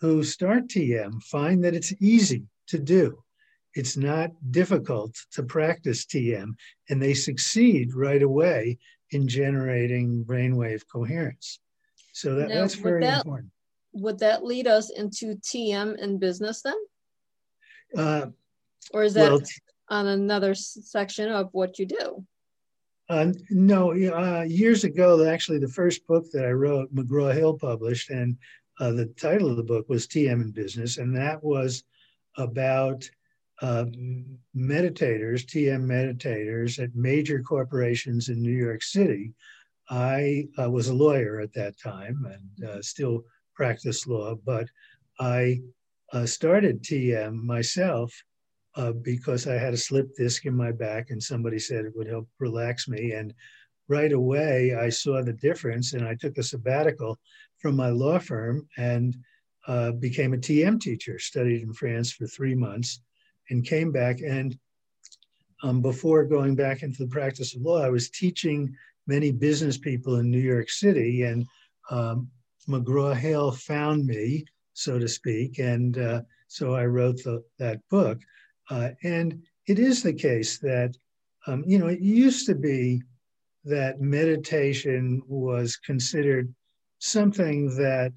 who 0.00 0.22
start 0.22 0.68
TM 0.68 1.22
find 1.24 1.62
that 1.64 1.74
it's 1.74 1.92
easy 2.00 2.44
to 2.68 2.78
do. 2.78 3.22
It's 3.74 3.96
not 3.96 4.30
difficult 4.50 5.16
to 5.32 5.42
practice 5.42 6.04
TM, 6.04 6.52
and 6.90 7.02
they 7.02 7.14
succeed 7.14 7.94
right 7.94 8.22
away 8.22 8.78
in 9.10 9.28
generating 9.28 10.24
brainwave 10.24 10.82
coherence. 10.90 11.60
So 12.12 12.34
that, 12.34 12.48
now, 12.48 12.54
that's 12.56 12.74
very 12.74 13.06
important. 13.06 13.50
Would 13.92 14.18
that 14.20 14.44
lead 14.44 14.66
us 14.66 14.90
into 14.90 15.36
TM 15.36 15.98
in 15.98 16.18
business 16.18 16.62
then? 16.62 16.74
Uh, 17.96 18.26
or 18.92 19.04
is 19.04 19.14
that 19.14 19.30
well, 19.30 19.42
on 19.88 20.06
another 20.06 20.54
section 20.54 21.30
of 21.30 21.48
what 21.52 21.78
you 21.78 21.86
do? 21.86 22.24
Uh, 23.08 23.32
no, 23.50 23.92
uh, 23.92 24.42
years 24.42 24.84
ago, 24.84 25.26
actually, 25.26 25.58
the 25.58 25.68
first 25.68 26.06
book 26.06 26.24
that 26.32 26.46
I 26.46 26.52
wrote, 26.52 26.94
McGraw 26.94 27.34
Hill 27.34 27.58
published, 27.58 28.10
and 28.10 28.36
uh, 28.80 28.92
the 28.92 29.06
title 29.06 29.50
of 29.50 29.56
the 29.56 29.62
book 29.62 29.88
was 29.88 30.06
TM 30.06 30.40
in 30.40 30.50
Business, 30.50 30.96
and 30.96 31.14
that 31.16 31.42
was 31.44 31.84
about 32.38 33.08
uh, 33.60 33.84
meditators, 34.56 35.44
TM 35.44 35.84
meditators 35.84 36.82
at 36.82 36.94
major 36.94 37.42
corporations 37.42 38.28
in 38.28 38.40
New 38.40 38.50
York 38.50 38.82
City. 38.82 39.32
I 39.88 40.48
uh, 40.58 40.70
was 40.70 40.88
a 40.88 40.94
lawyer 40.94 41.40
at 41.40 41.52
that 41.54 41.78
time 41.78 42.26
and 42.26 42.68
uh, 42.68 42.82
still 42.82 43.24
practice 43.62 44.08
law, 44.08 44.34
but 44.44 44.66
I 45.20 45.60
started 46.24 46.82
TM 46.82 47.34
myself 47.44 48.12
uh, 48.74 48.90
because 48.90 49.46
I 49.46 49.54
had 49.54 49.72
a 49.72 49.84
slip 49.86 50.08
disc 50.16 50.46
in 50.46 50.56
my 50.56 50.72
back 50.72 51.10
and 51.10 51.22
somebody 51.22 51.60
said 51.60 51.84
it 51.84 51.92
would 51.94 52.08
help 52.08 52.28
relax 52.40 52.88
me. 52.88 53.12
And 53.12 53.32
right 53.86 54.12
away, 54.12 54.74
I 54.74 54.88
saw 54.88 55.22
the 55.22 55.34
difference 55.34 55.92
and 55.92 56.04
I 56.04 56.16
took 56.16 56.38
a 56.38 56.42
sabbatical 56.42 57.20
from 57.58 57.76
my 57.76 57.90
law 57.90 58.18
firm 58.18 58.66
and 58.76 59.16
uh, 59.68 59.92
became 59.92 60.34
a 60.34 60.38
TM 60.38 60.80
teacher, 60.80 61.20
studied 61.20 61.62
in 61.62 61.72
France 61.72 62.10
for 62.10 62.26
three 62.26 62.56
months 62.56 63.00
and 63.50 63.64
came 63.64 63.92
back. 63.92 64.22
And 64.22 64.58
um, 65.62 65.82
before 65.82 66.24
going 66.24 66.56
back 66.56 66.82
into 66.82 67.04
the 67.04 67.14
practice 67.18 67.54
of 67.54 67.62
law, 67.62 67.80
I 67.80 67.90
was 67.90 68.10
teaching 68.10 68.74
many 69.06 69.30
business 69.30 69.78
people 69.78 70.16
in 70.16 70.32
New 70.32 70.40
York 70.40 70.68
City. 70.68 71.22
And 71.22 71.46
um, 71.90 72.28
McGraw 72.68 73.16
Hill 73.16 73.52
found 73.52 74.06
me, 74.06 74.44
so 74.72 74.98
to 74.98 75.08
speak. 75.08 75.58
And 75.58 75.98
uh, 75.98 76.22
so 76.48 76.74
I 76.74 76.86
wrote 76.86 77.22
the, 77.24 77.42
that 77.58 77.80
book. 77.90 78.20
Uh, 78.70 78.90
and 79.02 79.42
it 79.66 79.78
is 79.78 80.02
the 80.02 80.12
case 80.12 80.58
that, 80.58 80.94
um, 81.46 81.64
you 81.66 81.78
know, 81.78 81.88
it 81.88 82.00
used 82.00 82.46
to 82.46 82.54
be 82.54 83.02
that 83.64 84.00
meditation 84.00 85.22
was 85.26 85.76
considered 85.76 86.52
something 86.98 87.68
that, 87.76 88.12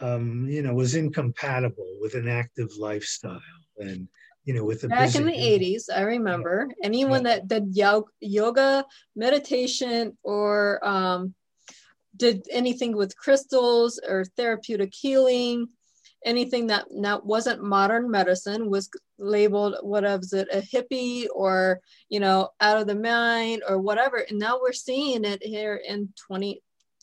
um, 0.00 0.46
you 0.48 0.62
know, 0.62 0.74
was 0.74 0.94
incompatible 0.94 1.96
with 2.00 2.14
an 2.14 2.28
active 2.28 2.70
lifestyle 2.78 3.40
and, 3.78 4.08
you 4.44 4.52
know, 4.52 4.64
with 4.64 4.82
the 4.82 4.88
back 4.88 5.14
in 5.14 5.24
the 5.24 5.32
80s, 5.32 5.84
I 5.94 6.02
remember 6.02 6.68
yeah. 6.68 6.86
anyone 6.86 7.24
yeah. 7.24 7.38
that 7.38 7.48
did 7.48 7.76
yoga, 8.20 8.84
meditation, 9.16 10.18
or 10.22 10.86
um, 10.86 11.34
did 12.16 12.46
anything 12.50 12.96
with 12.96 13.16
crystals 13.16 14.00
or 14.06 14.24
therapeutic 14.36 14.92
healing 14.94 15.68
anything 16.24 16.66
that 16.68 16.86
that 17.02 17.24
wasn't 17.24 17.62
modern 17.62 18.10
medicine 18.10 18.70
was 18.70 18.88
labeled 19.18 19.76
what 19.82 20.02
was 20.02 20.32
it 20.32 20.48
a 20.52 20.60
hippie 20.60 21.26
or 21.34 21.80
you 22.08 22.18
know 22.18 22.48
out 22.60 22.80
of 22.80 22.86
the 22.86 22.94
mind 22.94 23.62
or 23.68 23.78
whatever. 23.78 24.18
And 24.28 24.38
now 24.38 24.58
we're 24.60 24.72
seeing 24.72 25.24
it 25.24 25.42
here 25.42 25.80
in 25.86 26.12
20 26.26 26.60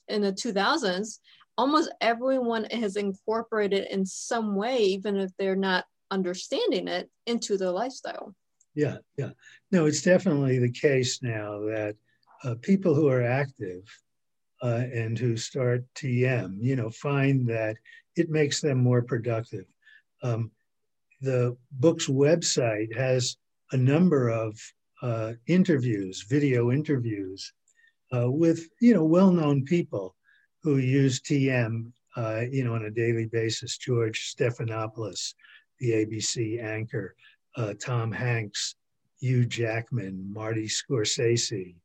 in 0.08 0.22
the 0.22 0.34
2000s 0.34 1.20
almost 1.58 1.92
everyone 2.02 2.66
has 2.66 2.96
incorporated 2.96 3.88
in 3.92 4.06
some 4.06 4.56
way 4.56 4.80
even 4.80 5.18
if 5.18 5.32
they're 5.38 5.56
not 5.56 5.86
understanding 6.10 6.88
it 6.88 7.10
into 7.28 7.58
their 7.58 7.72
lifestyle. 7.72 8.36
Yeah 8.74 8.98
yeah. 9.18 9.32
No 9.72 9.86
it's 9.86 10.02
definitely 10.02 10.60
the 10.60 10.72
case 10.72 11.22
now 11.22 11.60
that 11.60 11.96
uh, 12.44 12.56
people 12.62 12.96
who 12.96 13.08
are 13.08 13.24
active 13.24 13.84
uh, 14.62 14.84
and 14.94 15.18
who 15.18 15.36
start 15.36 15.84
tm 15.96 16.56
you 16.60 16.76
know 16.76 16.90
find 16.90 17.48
that 17.48 17.76
it 18.16 18.30
makes 18.30 18.62
them 18.62 18.78
more 18.78 19.02
productive. 19.02 19.66
Um, 20.24 20.52
the 21.22 21.56
book's 21.72 22.08
website 22.08 22.96
has 22.96 23.38
a 23.72 23.78
number 23.78 24.30
of 24.30 24.60
uh, 25.02 25.34
interviews, 25.48 26.26
video 26.30 26.72
interviews 26.72 27.54
uh, 28.14 28.30
with 28.30 28.68
you 28.80 28.94
know 28.94 29.04
well-known 29.04 29.64
people 29.66 30.16
who 30.64 30.78
use 30.78 31.22
TM 31.22 31.92
uh, 32.18 32.42
you 32.52 32.64
know 32.64 32.76
on 32.76 32.86
a 32.86 32.92
daily 32.92 33.26
basis. 33.26 33.78
George 33.78 34.36
Stephanopoulos, 34.36 35.34
the 35.80 35.92
ABC 35.92 36.62
anchor, 36.62 37.16
uh, 37.56 37.74
Tom 37.80 38.12
Hanks, 38.12 38.76
Hugh 39.20 39.46
Jackman, 39.46 40.32
Marty 40.32 40.68
Scorsese, 40.68 41.76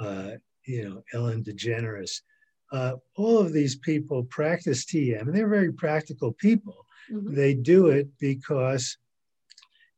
uh, 0.00 0.30
you 0.68 0.88
know 0.88 1.02
Ellen 1.12 1.42
DeGeneres 1.42 2.20
uh, 2.72 2.94
all 3.16 3.38
of 3.38 3.52
these 3.52 3.76
people 3.76 4.24
practice 4.24 4.84
TM, 4.84 5.22
and 5.22 5.34
they're 5.34 5.48
very 5.48 5.72
practical 5.72 6.32
people. 6.32 6.86
Mm-hmm. 7.10 7.34
They 7.34 7.54
do 7.54 7.88
it 7.88 8.08
because 8.18 8.98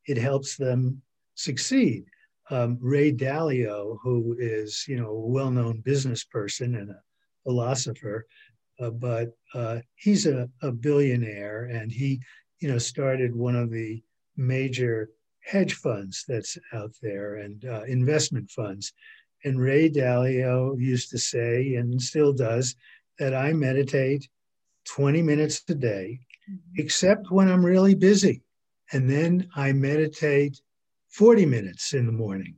it 0.07 0.17
helps 0.17 0.57
them 0.57 1.03
succeed. 1.35 2.05
Um, 2.51 2.79
Ray 2.81 3.13
Dalio, 3.13 3.99
who 4.03 4.37
is 4.39 4.85
you 4.89 4.97
know 4.97 5.11
a 5.11 5.27
well-known 5.27 5.81
business 5.81 6.25
person 6.25 6.77
and 6.77 6.91
a 6.91 7.03
philosopher, 7.45 8.27
uh, 8.81 8.91
but 8.91 9.37
uh, 9.55 9.79
he's 9.95 10.27
a, 10.27 10.49
a 10.63 10.71
billionaire, 10.71 11.65
and 11.65 11.91
he 11.91 12.21
you 12.61 12.69
know 12.69 12.79
started 12.79 13.35
one 13.35 13.57
of 13.57 13.71
the 13.71 14.03
major 14.37 15.11
hedge 15.45 15.75
funds 15.75 16.25
that's 16.29 16.57
out 16.73 16.93
there 17.03 17.37
and 17.37 17.65
uh, 17.65 17.83
investment 17.83 18.51
funds 18.51 18.93
and 19.45 19.61
Ray 19.61 19.91
Dalio 19.91 20.79
used 20.79 21.11
to 21.11 21.19
say, 21.19 21.75
and 21.75 22.01
still 22.01 22.33
does, 22.33 22.75
that 23.19 23.35
I 23.35 23.53
meditate 23.53 24.29
20 24.87 25.23
minutes 25.23 25.63
a 25.69 25.75
day, 25.75 26.21
mm-hmm. 26.51 26.81
except 26.81 27.31
when 27.31 27.49
I'm 27.49 27.65
really 27.65 27.95
busy. 27.95 28.43
And 28.93 29.09
then 29.09 29.49
I 29.55 29.73
meditate 29.73 30.61
40 31.11 31.47
minutes 31.47 31.95
in 31.95 32.07
the 32.07 32.13
morning. 32.13 32.57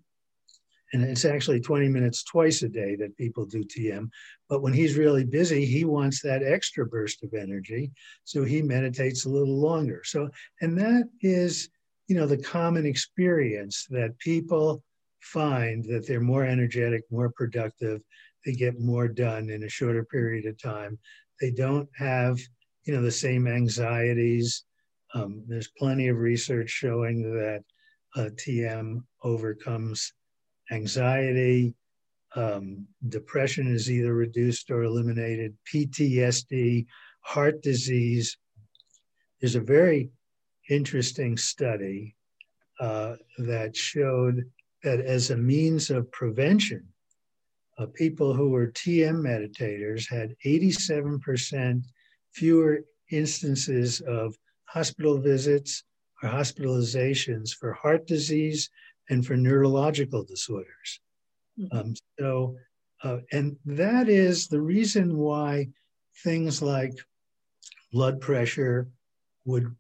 And 0.93 1.03
it's 1.03 1.25
actually 1.25 1.61
20 1.61 1.89
minutes 1.89 2.23
twice 2.23 2.63
a 2.63 2.69
day 2.69 2.97
that 2.97 3.17
people 3.17 3.47
do 3.47 3.65
TM. 3.65 4.11
But 4.49 4.61
when 4.61 4.75
he's 4.75 4.97
really 4.97 5.25
busy, 5.25 5.65
he 5.65 5.85
wants 5.85 6.21
that 6.23 6.43
extra 6.43 6.87
burst 6.87 7.23
of 7.25 7.33
energy. 7.33 7.93
So 8.25 8.45
he 8.45 8.61
meditates 8.61 9.25
a 9.25 9.31
little 9.31 9.59
longer. 9.59 10.03
So, 10.05 10.29
and 10.61 10.77
that 10.79 11.09
is, 11.23 11.71
you 12.09 12.17
know, 12.17 12.27
the 12.27 12.37
common 12.37 12.85
experience 12.85 13.87
that 13.89 14.19
people 14.19 14.83
find 15.23 15.85
that 15.85 16.07
they're 16.07 16.21
more 16.21 16.45
energetic, 16.45 17.03
more 17.11 17.31
productive, 17.31 18.03
they 18.45 18.53
get 18.53 18.81
more 18.81 19.09
done 19.09 19.51
in 19.51 19.63
a 19.63 19.69
shorter 19.69 20.05
period 20.05 20.47
of 20.47 20.61
time. 20.61 20.99
They 21.41 21.51
don't 21.51 21.89
have, 21.97 22.39
you 22.85 22.95
know, 22.95 23.03
the 23.03 23.11
same 23.11 23.47
anxieties. 23.47 24.65
Um, 25.15 25.45
there's 25.47 25.71
plenty 25.79 26.09
of 26.09 26.19
research 26.19 26.71
showing 26.71 27.23
that 27.35 27.65
uh, 28.17 28.31
TM 28.35 29.03
overcomes 29.23 30.13
anxiety. 30.71 31.75
Um, 32.35 32.87
depression 33.09 33.73
is 33.73 33.91
either 33.91 34.15
reduced 34.15 34.71
or 34.71 34.83
eliminated. 34.85 35.57
PTSD, 35.73 36.87
heart 37.21 37.63
disease. 37.63 38.37
There's 39.41 39.55
a 39.55 39.61
very 39.61 40.11
interesting 40.69 41.37
study 41.37 42.17
uh, 42.81 43.17
that 43.39 43.77
showed 43.77 44.45
that 44.83 45.01
as 45.01 45.31
a 45.31 45.37
means 45.37 45.91
of 45.91 46.11
prevention, 46.13 46.87
uh, 47.79 47.87
people 47.95 48.35
who 48.35 48.51
were 48.51 48.69
TM 48.69 49.17
meditators 49.17 50.09
had 50.09 50.37
87% 50.45 51.83
fewer 52.33 52.85
instances 53.11 54.01
of 54.03 54.37
hospital 54.65 55.19
visits 55.19 55.85
or 56.23 56.29
hospitalizations 56.29 57.55
for 57.55 57.73
heart 57.73 58.07
disease 58.07 58.71
and 59.11 59.27
for 59.27 59.37
neurological 59.37 60.25
disorders. 60.25 61.01
Mm-hmm. 61.59 61.77
Um, 61.77 61.95
so, 62.19 62.57
uh, 63.03 63.19
and 63.33 63.57
that 63.65 64.09
is 64.09 64.49
the 64.49 64.61
reason 64.61 65.17
why 65.17 65.69
things 66.23 66.63
like 66.63 66.95
blood 67.93 68.21
pressure 68.21 68.89
would 69.45 69.75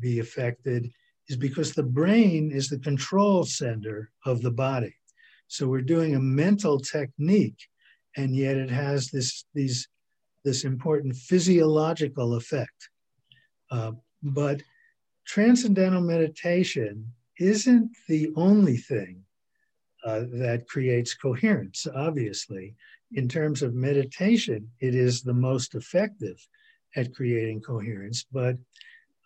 be 0.00 0.20
affected 0.20 0.90
is 1.28 1.36
because 1.36 1.72
the 1.72 1.82
brain 1.82 2.50
is 2.50 2.68
the 2.68 2.78
control 2.78 3.44
center 3.44 4.10
of 4.24 4.42
the 4.42 4.50
body. 4.50 4.94
So 5.46 5.66
we're 5.66 5.80
doing 5.82 6.14
a 6.14 6.20
mental 6.20 6.78
technique, 6.78 7.68
and 8.16 8.34
yet 8.34 8.56
it 8.56 8.70
has 8.70 9.10
this 9.10 9.44
these 9.54 9.88
this 10.44 10.64
important 10.64 11.16
physiological 11.16 12.34
effect. 12.34 12.90
Uh, 13.70 13.92
but 14.22 14.62
transcendental 15.26 16.00
meditation 16.00 17.12
isn't 17.38 17.90
the 18.08 18.30
only 18.36 18.76
thing 18.76 19.22
uh, 20.04 20.20
that 20.32 20.66
creates 20.68 21.14
coherence. 21.14 21.86
Obviously, 21.94 22.74
in 23.12 23.28
terms 23.28 23.62
of 23.62 23.74
meditation, 23.74 24.70
it 24.80 24.94
is 24.94 25.22
the 25.22 25.34
most 25.34 25.74
effective 25.74 26.36
at 26.96 27.14
creating 27.14 27.60
coherence, 27.60 28.24
but 28.32 28.56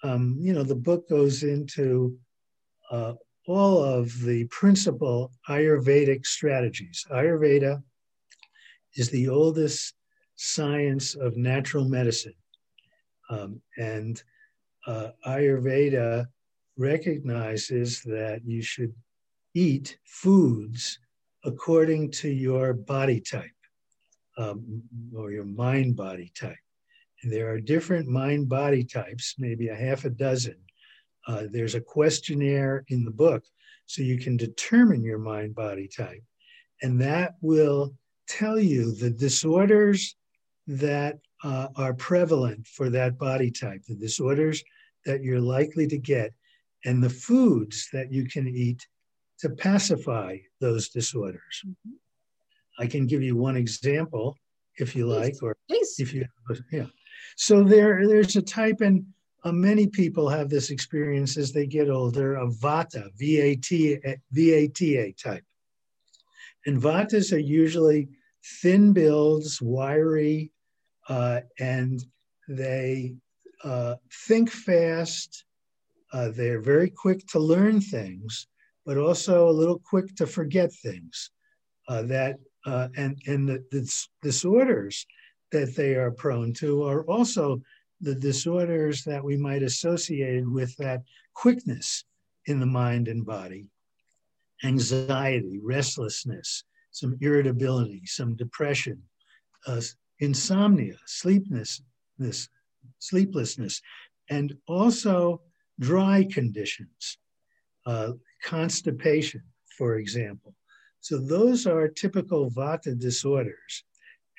um, 0.03 0.37
you 0.41 0.53
know, 0.53 0.63
the 0.63 0.75
book 0.75 1.09
goes 1.09 1.43
into 1.43 2.17
uh, 2.91 3.15
all 3.47 3.83
of 3.83 4.21
the 4.21 4.45
principal 4.47 5.33
Ayurvedic 5.49 6.27
strategies. 6.27 7.05
Ayurveda 7.11 7.83
is 8.95 9.11
the 9.11 9.29
oldest 9.29 9.95
science 10.37 11.15
of 11.15 11.37
natural 11.37 11.89
medicine. 11.89 12.35
Um, 13.31 13.61
and 13.79 14.23
uh, 14.87 15.11
Ayurveda 15.27 16.27
recognizes 16.77 18.03
that 18.03 18.41
you 18.45 18.63
should 18.63 18.93
eat 19.55 19.99
foods 20.05 20.99
according 21.45 22.11
to 22.11 22.29
your 22.29 22.73
body 22.73 23.21
type 23.21 23.51
um, 24.39 24.83
or 25.15 25.31
your 25.31 25.45
mind 25.45 25.97
body 25.97 26.33
type. 26.35 26.57
And 27.23 27.33
there 27.33 27.51
are 27.51 27.61
different 27.61 28.09
mind 28.09 28.49
body 28.49 28.85
types, 28.85 29.35
maybe 29.39 29.69
a 29.69 29.75
half 29.75 30.05
a 30.05 30.11
dozen. 30.11 30.57
Uh, 31.27 31.45
there's 31.51 31.75
a 31.75 31.81
questionnaire 31.81 32.85
in 32.89 33.05
the 33.05 33.11
book 33.11 33.45
so 33.87 34.03
you 34.03 34.19
can 34.19 34.37
determine 34.37 35.05
your 35.05 35.19
mind 35.19 35.55
body 35.55 35.89
type. 35.89 36.23
And 36.83 37.01
that 37.01 37.35
will 37.41 37.95
tell 38.29 38.59
you 38.59 38.93
the 38.93 39.11
disorders 39.11 40.17
that 40.67 41.19
uh, 41.45 41.69
are 41.77 41.95
prevalent 41.95 42.67
for 42.67 42.91
that 42.91 43.19
body 43.19 43.51
type, 43.51 43.83
the 43.87 43.95
disorders 43.95 44.63
that 45.05 45.23
you're 45.23 45.41
likely 45.41 45.87
to 45.89 45.99
get, 45.99 46.33
and 46.85 47.03
the 47.03 47.11
foods 47.11 47.89
that 47.93 48.13
you 48.13 48.27
can 48.27 48.49
eat 48.49 48.87
to 49.41 49.51
pacify 49.51 50.37
those 50.61 50.89
disorders. 50.89 51.63
Mm-hmm. 51.67 51.95
I 52.79 52.87
can 52.87 53.07
give 53.07 53.23
you 53.23 53.37
one 53.37 53.57
example 53.57 54.37
if 54.79 54.97
you 54.97 55.07
like, 55.07 55.35
or 55.43 55.57
Please. 55.69 55.97
if 55.99 56.15
you, 56.15 56.25
yeah. 56.71 56.87
So 57.37 57.63
there, 57.63 58.07
there's 58.07 58.37
a 58.37 58.43
type, 58.43 58.81
and 58.81 59.05
uh, 59.45 59.53
many 59.53 59.87
people 59.87 60.29
have 60.29 60.49
this 60.49 60.71
experience 60.71 61.37
as 61.37 61.53
they 61.53 61.67
get 61.67 61.91
older 61.91 62.37
of 62.37 62.55
Vata, 62.55 63.09
V-A-T, 63.17 63.99
V-A-T-A 64.31 65.13
type. 65.13 65.45
And 66.67 66.81
Vatas 66.81 67.33
are 67.33 67.39
usually 67.39 68.09
thin 68.61 68.93
builds, 68.93 69.61
wiry, 69.61 70.53
uh, 71.09 71.41
and 71.59 72.05
they 72.49 73.17
uh, 73.65 73.97
think 74.27 74.51
fast. 74.51 75.45
Uh, 76.13 76.31
they're 76.31 76.61
very 76.61 76.91
quick 76.91 77.27
to 77.29 77.39
learn 77.39 77.81
things, 77.81 78.47
but 78.85 78.99
also 78.99 79.49
a 79.49 79.51
little 79.51 79.79
quick 79.79 80.15
to 80.17 80.27
forget 80.27 80.73
things. 80.73 81.31
Uh, 81.89 82.03
that 82.03 82.39
uh, 82.65 82.89
and 82.97 83.21
and 83.27 83.49
the, 83.49 83.65
the 83.73 84.07
disorders 84.23 85.05
that 85.53 85.77
they 85.77 85.95
are 85.95 86.11
prone 86.11 86.53
to 86.55 86.83
are 86.85 87.05
also 87.05 87.63
the 88.01 88.15
disorders 88.15 89.05
that 89.05 89.23
we 89.23 89.37
might 89.37 89.63
associate 89.63 90.45
with 90.49 90.77
that 90.77 91.03
quickness 91.35 92.05
in 92.47 92.59
the 92.59 92.67
mind 92.67 93.07
and 93.07 93.25
body. 93.25 93.69
Anxiety 94.65 95.61
restlessness 95.63 96.65
some 96.93 97.17
irritability 97.21 98.03
some 98.05 98.37
depression 98.37 99.03
uh, 99.67 99.81
insomnia 100.21 100.95
sleeplessness 101.07 102.49
sleeplessness 102.99 103.81
and 104.31 104.55
also 104.69 105.41
dry 105.81 106.25
conditions 106.31 107.19
uh, 107.87 108.13
constipation 108.45 109.43
for 109.79 109.97
example. 109.97 110.55
So 111.01 111.19
those 111.19 111.67
are 111.67 111.89
typical 111.89 112.51
vata 112.51 112.97
disorders 112.97 113.85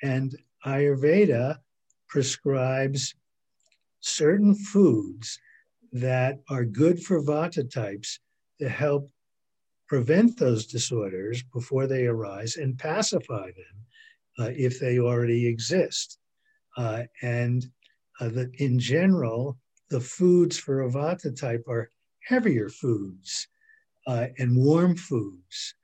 and 0.02 0.34
ayurveda 0.66 1.58
prescribes 2.08 3.14
certain 4.00 4.54
foods 4.54 5.38
that 5.92 6.40
are 6.48 6.64
good 6.64 7.02
for 7.02 7.22
vata 7.22 7.68
types 7.70 8.20
to 8.58 8.68
help 8.68 9.08
prevent 9.88 10.36
those 10.38 10.66
disorders 10.66 11.42
before 11.52 11.86
they 11.86 12.06
arise 12.06 12.56
and 12.56 12.78
pacify 12.78 13.46
them 13.46 13.76
uh, 14.38 14.50
if 14.54 14.80
they 14.80 14.98
already 14.98 15.46
exist. 15.46 16.18
Uh, 16.76 17.02
and 17.22 17.66
uh, 18.20 18.30
in 18.58 18.78
general, 18.78 19.56
the 19.90 20.00
foods 20.00 20.58
for 20.58 20.82
a 20.82 20.90
vata 20.90 21.38
type 21.38 21.64
are 21.68 21.90
heavier 22.26 22.68
foods 22.68 23.48
uh, 24.06 24.26
and 24.38 24.56
warm 24.56 24.96
foods 24.96 25.74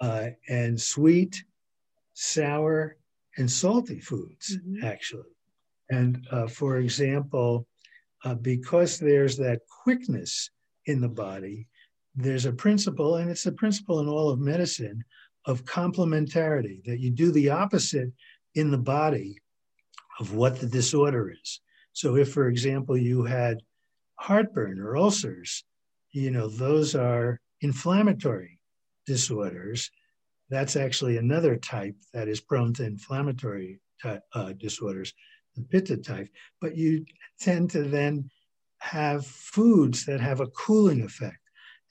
uh, 0.00 0.26
and 0.48 0.80
sweet, 0.80 1.42
sour, 2.14 2.96
and 3.38 3.50
salty 3.50 4.00
foods, 4.00 4.56
mm-hmm. 4.56 4.84
actually. 4.84 5.30
And 5.90 6.26
uh, 6.30 6.46
for 6.46 6.78
example, 6.78 7.66
uh, 8.24 8.34
because 8.34 8.98
there's 8.98 9.36
that 9.36 9.60
quickness 9.82 10.50
in 10.86 11.00
the 11.00 11.08
body, 11.08 11.68
there's 12.14 12.46
a 12.46 12.52
principle, 12.52 13.16
and 13.16 13.30
it's 13.30 13.46
a 13.46 13.52
principle 13.52 14.00
in 14.00 14.08
all 14.08 14.30
of 14.30 14.38
medicine, 14.38 15.04
of 15.46 15.64
complementarity, 15.64 16.82
that 16.84 17.00
you 17.00 17.10
do 17.10 17.30
the 17.32 17.50
opposite 17.50 18.10
in 18.54 18.70
the 18.70 18.78
body 18.78 19.38
of 20.20 20.34
what 20.34 20.58
the 20.58 20.66
disorder 20.66 21.30
is. 21.30 21.60
So, 21.92 22.16
if, 22.16 22.32
for 22.32 22.48
example, 22.48 22.96
you 22.96 23.24
had 23.24 23.60
heartburn 24.16 24.80
or 24.80 24.96
ulcers, 24.96 25.64
you 26.12 26.30
know, 26.30 26.48
those 26.48 26.94
are 26.94 27.40
inflammatory 27.60 28.58
disorders. 29.06 29.90
That's 30.54 30.76
actually 30.76 31.16
another 31.16 31.56
type 31.56 31.96
that 32.12 32.28
is 32.28 32.40
prone 32.40 32.72
to 32.74 32.84
inflammatory 32.84 33.80
uh, 34.04 34.52
disorders 34.52 35.12
the 35.56 35.62
pitta 35.62 35.96
type, 35.96 36.28
but 36.60 36.76
you 36.76 37.04
tend 37.40 37.70
to 37.70 37.82
then 37.82 38.30
have 38.78 39.26
foods 39.26 40.04
that 40.06 40.20
have 40.20 40.40
a 40.40 40.48
cooling 40.48 41.02
effect. 41.02 41.38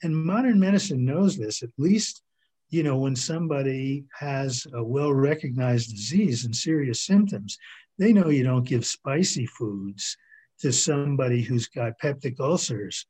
And 0.02 0.16
modern 0.16 0.58
medicine 0.58 1.04
knows 1.04 1.36
this, 1.36 1.62
at 1.62 1.70
least, 1.78 2.22
you 2.70 2.82
know, 2.82 2.96
when 2.98 3.16
somebody 3.16 4.04
has 4.18 4.66
a 4.72 4.82
well 4.82 5.12
recognized 5.12 5.90
disease 5.90 6.44
and 6.44 6.56
serious 6.56 7.02
symptoms, 7.02 7.58
they 7.98 8.12
know 8.12 8.28
you 8.28 8.44
don't 8.44 8.66
give 8.66 8.86
spicy 8.86 9.46
foods 9.46 10.16
to 10.60 10.72
somebody 10.72 11.42
who's 11.42 11.68
got 11.68 12.00
peptic 12.02 12.40
ulcers 12.40 13.06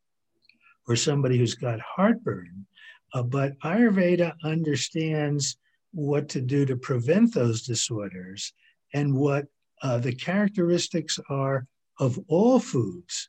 or 0.89 0.97
somebody 0.97 1.39
who's 1.39 1.55
got 1.55 1.81
heartburn. 1.81 2.67
Uh, 3.15 3.23
but 3.23 3.59
Ayurveda 3.61 4.35
understands 4.43 5.57
what 5.93 6.29
to 6.29 6.41
do 6.41 6.67
to 6.67 6.77
prevent 6.77 7.33
those 7.33 7.63
disorders 7.63 8.53
and 8.93 9.15
what 9.15 9.47
uh, 9.83 9.99
the 9.99 10.15
characteristics 10.15 11.19
are 11.31 11.67
of 12.01 12.19
all 12.27 12.59
foods, 12.59 13.29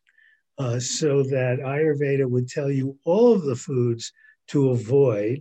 uh, 0.58 0.80
so 0.80 1.22
that 1.22 1.60
Ayurveda 1.60 2.28
would 2.28 2.48
tell 2.48 2.72
you 2.72 2.98
all 3.06 3.34
of 3.34 3.44
the 3.44 3.56
foods 3.56 4.12
to 4.48 4.72
avoid 4.72 5.40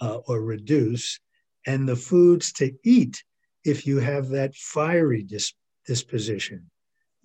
uh, 0.00 0.16
or 0.26 0.42
reduce, 0.42 1.20
and 1.66 1.88
the 1.88 1.96
foods 1.96 2.52
to 2.54 2.72
eat 2.84 3.22
if 3.64 3.86
you 3.86 3.98
have 3.98 4.28
that 4.28 4.54
fiery 4.56 5.22
dis- 5.22 5.54
disposition 5.86 6.68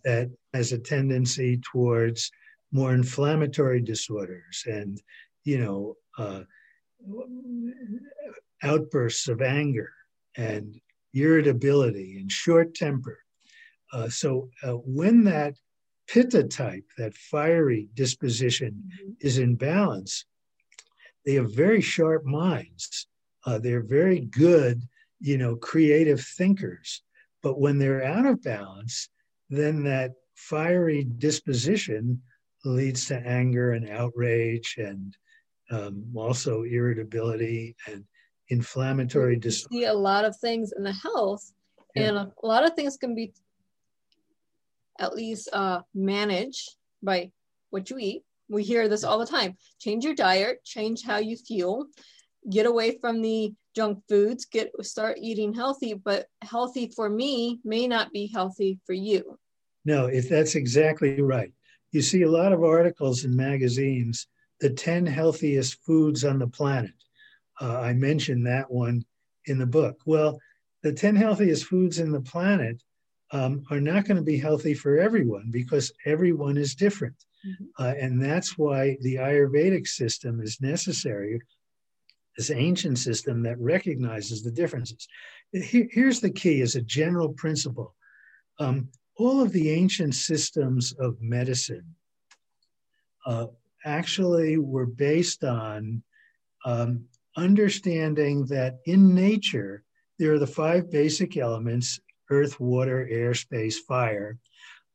that 0.03 0.29
has 0.53 0.71
a 0.71 0.77
tendency 0.77 1.59
towards 1.71 2.31
more 2.71 2.93
inflammatory 2.93 3.81
disorders 3.81 4.63
and, 4.67 5.01
you 5.47 5.57
know, 5.57 5.95
uh, 6.17 6.41
outbursts 8.63 9.29
of 9.29 9.41
anger 9.41 9.89
and 10.35 10.75
irritability, 11.13 12.17
and 12.19 12.29
short 12.29 12.75
temper. 12.75 13.19
Uh, 13.93 14.09
so 14.09 14.49
uh, 14.63 14.73
when 14.73 15.23
that 15.23 15.55
pitta 16.07 16.43
type, 16.43 16.83
that 16.97 17.15
fiery 17.15 17.87
disposition, 17.93 18.71
mm-hmm. 18.73 19.11
is 19.21 19.37
in 19.37 19.55
balance, 19.55 20.25
they 21.25 21.35
have 21.35 21.55
very 21.55 21.81
sharp 21.81 22.25
minds. 22.25 23.07
Uh, 23.45 23.57
they're 23.57 23.83
very 23.83 24.19
good, 24.19 24.81
you 25.21 25.37
know, 25.37 25.55
creative 25.55 26.21
thinkers. 26.21 27.01
But 27.41 27.57
when 27.57 27.79
they're 27.79 28.03
out 28.03 28.25
of 28.25 28.43
balance, 28.43 29.07
then 29.49 29.83
that 29.83 30.11
fiery 30.35 31.05
disposition 31.05 32.21
leads 32.65 33.05
to 33.07 33.15
anger 33.15 33.71
and 33.71 33.89
outrage 33.89 34.75
and 34.77 35.15
um, 35.71 36.03
also 36.15 36.63
irritability 36.63 37.75
and 37.87 38.03
inflammatory 38.49 39.35
disorder. 39.35 39.73
See 39.73 39.85
a 39.85 39.93
lot 39.93 40.25
of 40.25 40.35
things 40.37 40.73
in 40.75 40.83
the 40.83 40.93
health, 40.93 41.51
yeah. 41.95 42.03
and 42.03 42.17
a, 42.17 42.31
lot 42.43 42.65
of 42.65 42.73
things 42.73 42.97
can 42.97 43.15
be 43.15 43.33
at 44.99 45.15
least 45.15 45.49
uh, 45.53 45.81
managed 45.93 46.75
by 47.03 47.31
what 47.69 47.89
you 47.89 47.97
eat. 47.99 48.23
We 48.49 48.63
hear 48.63 48.87
this 48.87 49.03
all 49.03 49.19
the 49.19 49.25
time. 49.25 49.57
Change 49.79 50.05
your 50.05 50.15
diet, 50.15 50.63
change 50.63 51.03
how 51.03 51.17
you 51.17 51.35
feel, 51.35 51.87
get 52.49 52.65
away 52.65 52.97
from 52.99 53.21
the 53.21 53.53
junk 53.75 53.99
foods, 54.07 54.45
get 54.45 54.71
start 54.81 55.17
eating 55.21 55.53
healthy, 55.53 55.93
but 55.93 56.27
healthy 56.41 56.91
for 56.95 57.09
me 57.09 57.59
may 57.63 57.87
not 57.87 58.11
be 58.11 58.31
healthy 58.33 58.79
for 58.85 58.93
you. 58.93 59.37
No, 59.85 60.07
if 60.07 60.29
that's 60.29 60.55
exactly 60.55 61.21
right. 61.21 61.51
You 61.91 62.01
see 62.01 62.23
a 62.23 62.31
lot 62.31 62.53
of 62.53 62.63
articles 62.63 63.23
in 63.23 63.35
magazines, 63.35 64.27
the 64.59 64.69
10 64.69 65.05
healthiest 65.05 65.83
foods 65.83 66.23
on 66.23 66.39
the 66.39 66.47
planet. 66.47 66.93
Uh, 67.59 67.79
I 67.79 67.93
mentioned 67.93 68.45
that 68.47 68.69
one 68.69 69.03
in 69.45 69.57
the 69.57 69.65
book. 69.65 69.99
Well, 70.05 70.39
the 70.83 70.93
10 70.93 71.15
healthiest 71.15 71.65
foods 71.65 71.99
in 71.99 72.11
the 72.11 72.21
planet 72.21 72.81
um, 73.31 73.63
are 73.69 73.81
not 73.81 74.05
going 74.05 74.17
to 74.17 74.23
be 74.23 74.37
healthy 74.37 74.73
for 74.73 74.97
everyone 74.97 75.49
because 75.51 75.91
everyone 76.05 76.57
is 76.57 76.75
different. 76.75 77.15
Mm-hmm. 77.45 77.83
Uh, 77.83 77.93
and 77.99 78.23
that's 78.23 78.57
why 78.57 78.97
the 79.01 79.15
Ayurvedic 79.15 79.87
system 79.87 80.41
is 80.41 80.61
necessary, 80.61 81.39
this 82.37 82.51
ancient 82.51 82.99
system 82.99 83.43
that 83.43 83.59
recognizes 83.59 84.43
the 84.43 84.51
differences. 84.51 85.07
Here, 85.51 85.87
here's 85.91 86.19
the 86.19 86.29
key 86.29 86.61
as 86.61 86.75
a 86.75 86.81
general 86.81 87.29
principle 87.29 87.95
um, 88.59 88.89
all 89.17 89.41
of 89.41 89.51
the 89.51 89.69
ancient 89.71 90.15
systems 90.15 90.93
of 90.99 91.21
medicine 91.21 91.95
uh, 93.25 93.47
actually 93.85 94.57
were 94.57 94.85
based 94.85 95.43
on 95.43 96.03
um, 96.65 97.05
understanding 97.35 98.45
that 98.45 98.79
in 98.85 99.13
nature, 99.13 99.83
there 100.19 100.33
are 100.33 100.39
the 100.39 100.47
five 100.47 100.91
basic 100.91 101.37
elements 101.37 101.99
earth, 102.29 102.59
water, 102.59 103.07
air, 103.09 103.33
space, 103.33 103.79
fire, 103.79 104.37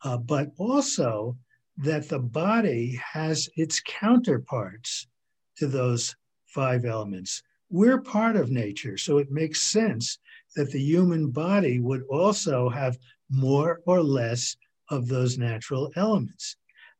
uh, 0.05 0.18
but 0.18 0.49
also 0.59 1.37
that 1.79 2.09
the 2.09 2.18
body 2.18 3.01
has 3.12 3.49
its 3.57 3.81
counterparts 3.87 5.07
to 5.57 5.66
those 5.66 6.14
five 6.47 6.85
elements. 6.85 7.42
We're 7.71 8.03
part 8.03 8.37
of 8.37 8.51
nature, 8.51 8.99
so 8.99 9.16
it 9.16 9.31
makes 9.31 9.62
sense 9.62 10.18
that 10.57 10.71
the 10.71 10.81
human 10.81 11.31
body 11.31 11.81
would 11.81 12.03
also 12.11 12.68
have 12.68 12.99
more 13.31 13.81
or 13.87 14.03
less 14.03 14.57
of 14.90 15.09
those 15.09 15.38
natural 15.38 15.90
elements. 15.97 16.57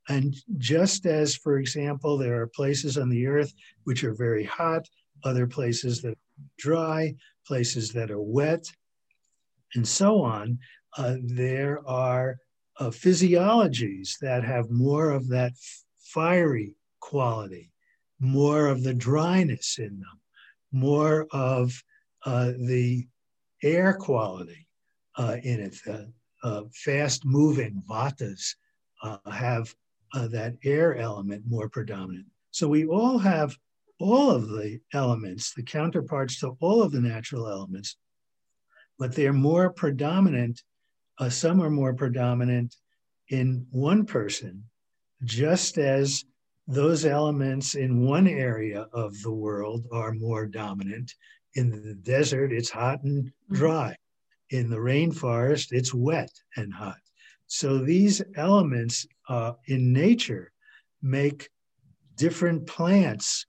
And 0.08 0.34
just 0.58 1.06
as, 1.06 1.36
for 1.36 1.58
example, 1.58 2.18
there 2.18 2.40
are 2.40 2.46
places 2.48 2.98
on 2.98 3.08
the 3.08 3.26
earth 3.26 3.52
which 3.84 4.02
are 4.04 4.14
very 4.14 4.44
hot, 4.44 4.88
other 5.24 5.46
places 5.46 6.02
that 6.02 6.12
are 6.12 6.44
dry, 6.58 7.14
places 7.46 7.92
that 7.92 8.10
are 8.10 8.20
wet, 8.20 8.64
and 9.74 9.86
so 9.86 10.20
on, 10.22 10.58
uh, 10.98 11.16
there 11.22 11.80
are 11.88 12.36
uh, 12.78 12.90
physiologies 12.90 14.18
that 14.20 14.44
have 14.44 14.70
more 14.70 15.10
of 15.10 15.28
that 15.28 15.52
fiery 15.98 16.76
quality, 17.00 17.70
more 18.20 18.66
of 18.66 18.82
the 18.82 18.94
dryness 18.94 19.78
in 19.78 20.00
them, 20.00 20.20
more 20.72 21.26
of 21.32 21.82
uh, 22.26 22.52
the 22.58 23.06
air 23.62 23.94
quality 23.94 24.66
uh, 25.16 25.36
in 25.42 25.60
it. 25.60 25.76
Uh, 26.42 26.62
fast 26.74 27.24
moving 27.24 27.80
vatas 27.88 28.56
uh, 29.04 29.18
have 29.30 29.72
uh, 30.14 30.29
that 30.29 30.55
air 30.64 30.96
element 30.96 31.44
more 31.46 31.68
predominant. 31.68 32.27
So 32.51 32.68
we 32.68 32.85
all 32.87 33.18
have 33.18 33.57
all 33.98 34.31
of 34.31 34.48
the 34.48 34.81
elements, 34.92 35.55
the 35.55 35.62
counterparts 35.62 36.40
to 36.40 36.57
all 36.61 36.83
of 36.83 36.92
the 36.92 37.01
natural 37.01 37.48
elements, 37.48 37.96
but 38.98 39.14
they're 39.14 39.33
more 39.33 39.72
predominant. 39.72 40.62
Uh, 41.18 41.31
some 41.31 41.62
are 41.62 41.70
more 41.70 41.94
predominant 41.94 42.75
in 43.29 43.66
one 43.70 44.05
person, 44.05 44.64
just 45.25 45.79
as 45.79 46.25
those 46.66 47.05
elements 47.05 47.75
in 47.75 48.05
one 48.05 48.29
area 48.29 48.87
of 48.92 49.20
the 49.22 49.33
world 49.33 49.87
are 49.92 50.12
more 50.12 50.46
dominant. 50.46 51.12
In 51.55 51.70
the 51.70 51.94
desert, 51.94 52.53
it's 52.53 52.70
hot 52.70 53.03
and 53.03 53.25
mm-hmm. 53.27 53.55
dry. 53.55 53.96
In 54.51 54.68
the 54.68 54.77
rainforest, 54.77 55.68
it's 55.70 55.94
wet 55.94 56.31
and 56.57 56.72
hot. 56.72 56.98
So 57.52 57.76
these 57.76 58.22
elements 58.36 59.06
uh, 59.28 59.52
in 59.66 59.92
nature 59.92 60.50
make 61.02 61.50
different 62.16 62.66
plants 62.66 63.44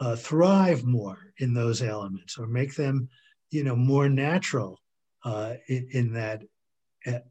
uh, 0.00 0.16
thrive 0.16 0.82
more 0.82 1.32
in 1.38 1.54
those 1.54 1.80
elements 1.80 2.36
or 2.36 2.48
make 2.48 2.74
them, 2.74 3.08
you 3.52 3.62
know, 3.62 3.76
more 3.76 4.08
natural 4.08 4.80
uh, 5.24 5.54
in, 5.68 5.86
in, 5.92 6.12
that 6.14 6.42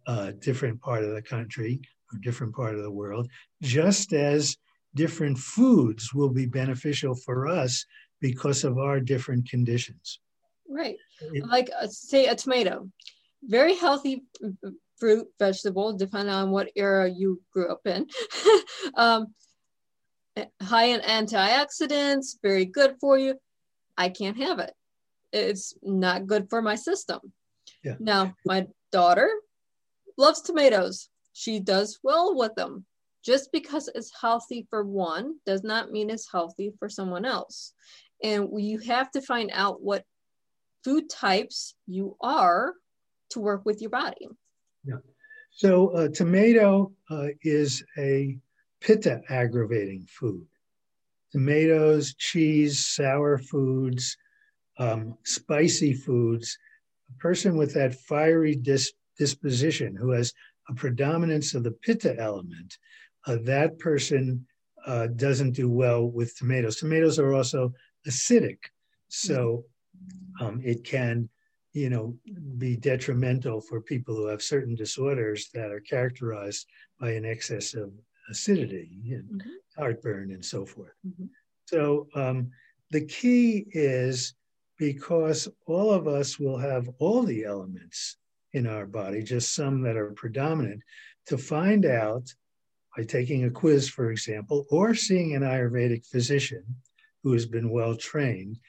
uh, 0.07 0.31
different 0.39 0.79
part 0.79 1.03
of 1.03 1.13
the 1.13 1.21
country 1.21 1.81
or 2.13 2.19
different 2.19 2.55
part 2.55 2.75
of 2.75 2.83
the 2.83 2.91
world, 2.91 3.29
just 3.61 4.13
as 4.13 4.55
different 4.95 5.37
foods 5.37 6.13
will 6.13 6.29
be 6.29 6.45
beneficial 6.45 7.15
for 7.15 7.49
us 7.49 7.85
because 8.21 8.63
of 8.63 8.77
our 8.77 9.01
different 9.01 9.49
conditions. 9.49 10.21
Right. 10.69 10.95
It, 11.19 11.45
like, 11.45 11.69
uh, 11.77 11.87
say, 11.87 12.27
a 12.27 12.35
tomato, 12.35 12.89
very 13.43 13.75
healthy 13.75 14.23
fruit, 14.97 15.27
vegetable, 15.39 15.93
depending 15.93 16.33
on 16.33 16.51
what 16.51 16.71
era 16.75 17.09
you 17.09 17.41
grew 17.51 17.71
up 17.71 17.85
in. 17.85 18.07
um, 18.95 19.27
high 20.61 20.85
in 20.85 21.01
antioxidants, 21.01 22.37
very 22.41 22.65
good 22.65 22.95
for 22.99 23.17
you. 23.17 23.35
I 23.97 24.09
can't 24.09 24.37
have 24.37 24.59
it. 24.59 24.73
It's 25.31 25.73
not 25.81 26.27
good 26.27 26.49
for 26.49 26.61
my 26.61 26.75
system. 26.75 27.19
Yeah. 27.83 27.95
Now, 27.99 28.35
my 28.45 28.67
daughter 28.91 29.29
loves 30.17 30.41
tomatoes. 30.41 31.09
She 31.33 31.59
does 31.59 31.99
well 32.03 32.35
with 32.35 32.55
them. 32.55 32.85
Just 33.25 33.51
because 33.51 33.89
it's 33.93 34.11
healthy 34.19 34.67
for 34.69 34.83
one 34.83 35.35
does 35.45 35.63
not 35.63 35.91
mean 35.91 36.09
it's 36.09 36.29
healthy 36.29 36.73
for 36.77 36.89
someone 36.89 37.25
else. 37.25 37.73
And 38.21 38.49
you 38.57 38.79
have 38.79 39.11
to 39.11 39.21
find 39.21 39.49
out 39.53 39.81
what 39.81 40.03
food 40.83 41.09
types 41.09 41.75
you 41.87 42.17
are 42.21 42.73
to 43.31 43.39
work 43.39 43.65
with 43.65 43.81
your 43.81 43.89
body. 43.89 44.27
Yeah. 44.85 44.95
So, 45.51 45.89
uh, 45.89 46.07
tomato 46.09 46.91
uh, 47.09 47.27
is 47.43 47.83
a 47.97 48.37
pitta 48.81 49.21
aggravating 49.29 50.05
food. 50.09 50.45
Tomatoes, 51.31 52.15
cheese, 52.15 52.85
sour 52.85 53.37
foods, 53.37 54.17
um, 54.77 55.17
spicy 55.23 55.93
foods. 55.93 56.57
A 57.09 57.17
person 57.19 57.55
with 57.55 57.73
that 57.73 57.95
fiery 57.95 58.55
dis- 58.55 58.93
disposition 59.17 59.95
who 59.95 60.11
has 60.11 60.33
a 60.69 60.73
predominance 60.73 61.53
of 61.53 61.63
the 61.63 61.71
pitta 61.71 62.17
element, 62.19 62.77
uh, 63.27 63.37
that 63.43 63.77
person 63.79 64.45
uh, 64.85 65.07
doesn't 65.07 65.51
do 65.51 65.69
well 65.69 66.05
with 66.05 66.35
tomatoes. 66.37 66.77
Tomatoes 66.77 67.19
are 67.19 67.33
also 67.33 67.73
acidic, 68.07 68.57
so 69.07 69.65
um, 70.41 70.61
it 70.63 70.83
can, 70.83 71.29
you 71.73 71.89
know, 71.89 72.15
be 72.57 72.75
detrimental 72.75 73.59
for 73.59 73.81
people 73.81 74.15
who 74.15 74.27
have 74.27 74.41
certain 74.41 74.75
disorders 74.75 75.49
that 75.53 75.71
are 75.71 75.79
characterized 75.79 76.67
by 76.99 77.11
an 77.11 77.25
excess 77.25 77.73
of 77.73 77.91
acidity 78.29 79.01
and 79.07 79.41
mm-hmm. 79.41 79.49
heartburn 79.77 80.31
and 80.31 80.45
so 80.45 80.65
forth. 80.65 80.93
Mm-hmm. 81.05 81.25
So 81.65 82.07
um, 82.15 82.51
the 82.91 83.05
key 83.05 83.65
is 83.71 84.35
because 84.77 85.47
all 85.65 85.91
of 85.91 86.07
us 86.07 86.39
will 86.39 86.57
have 86.57 86.89
all 86.99 87.23
the 87.23 87.43
elements 87.43 88.17
in 88.53 88.67
our 88.67 88.85
body, 88.85 89.23
just 89.23 89.55
some 89.55 89.81
that 89.81 89.97
are 89.97 90.11
predominant, 90.11 90.81
to 91.27 91.37
find 91.37 91.85
out 91.85 92.31
by 92.95 93.03
taking 93.03 93.45
a 93.45 93.49
quiz, 93.49 93.89
for 93.89 94.11
example, 94.11 94.65
or 94.69 94.93
seeing 94.93 95.35
an 95.35 95.41
Ayurvedic 95.41 96.05
physician 96.05 96.63
who 97.23 97.33
has 97.33 97.45
been 97.45 97.69
well 97.69 97.95
trained. 97.95 98.59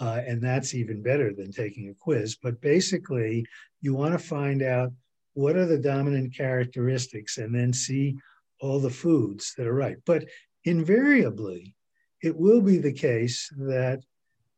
Uh, 0.00 0.20
and 0.26 0.42
that's 0.42 0.74
even 0.74 1.02
better 1.02 1.32
than 1.32 1.52
taking 1.52 1.88
a 1.88 1.94
quiz. 1.94 2.36
But 2.36 2.60
basically, 2.60 3.46
you 3.80 3.94
want 3.94 4.12
to 4.12 4.18
find 4.18 4.62
out 4.62 4.92
what 5.34 5.56
are 5.56 5.66
the 5.66 5.78
dominant 5.78 6.34
characteristics 6.34 7.38
and 7.38 7.54
then 7.54 7.72
see 7.72 8.16
all 8.60 8.80
the 8.80 8.90
foods 8.90 9.54
that 9.56 9.66
are 9.66 9.74
right. 9.74 9.96
But 10.06 10.24
invariably, 10.64 11.74
it 12.22 12.36
will 12.36 12.60
be 12.60 12.78
the 12.78 12.92
case 12.92 13.50
that 13.58 14.00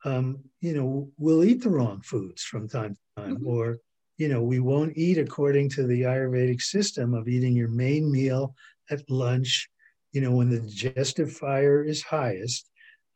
um, 0.04 0.38
you 0.60 0.74
know 0.74 1.10
we'll 1.18 1.44
eat 1.44 1.62
the 1.62 1.70
wrong 1.70 2.00
foods 2.02 2.42
from 2.42 2.68
time 2.68 2.94
to 2.94 3.22
time, 3.22 3.36
mm-hmm. 3.36 3.46
or 3.46 3.78
you 4.18 4.28
know 4.28 4.42
we 4.42 4.60
won't 4.60 4.96
eat 4.96 5.18
according 5.18 5.68
to 5.70 5.86
the 5.86 6.02
Ayurvedic 6.02 6.62
system 6.62 7.14
of 7.14 7.28
eating 7.28 7.54
your 7.54 7.68
main 7.68 8.10
meal 8.10 8.54
at 8.90 9.08
lunch. 9.10 9.68
You 10.12 10.20
know 10.20 10.30
when 10.30 10.48
the 10.48 10.60
digestive 10.60 11.32
fire 11.32 11.82
is 11.82 12.02
highest, 12.02 12.70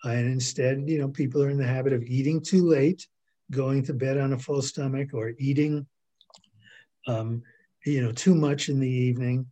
and 0.05 0.27
instead, 0.27 0.85
you 0.87 0.99
know, 0.99 1.09
people 1.09 1.43
are 1.43 1.51
in 1.51 1.59
the 1.59 1.67
habit 1.67 1.93
of 1.93 2.03
eating 2.05 2.41
too 2.41 2.67
late, 2.67 3.07
going 3.51 3.83
to 3.85 3.95
bed 3.95 4.19
on 4.19 4.33
a 4.33 4.39
full 4.39 4.63
stomach, 4.63 5.11
or 5.13 5.33
eating, 5.39 5.87
um, 7.07 7.43
you 7.85 8.03
know, 8.03 8.13
too 8.13 8.35
much 8.35 8.69
in 8.69 8.81
the 8.81 8.91
evening. 8.91 9.47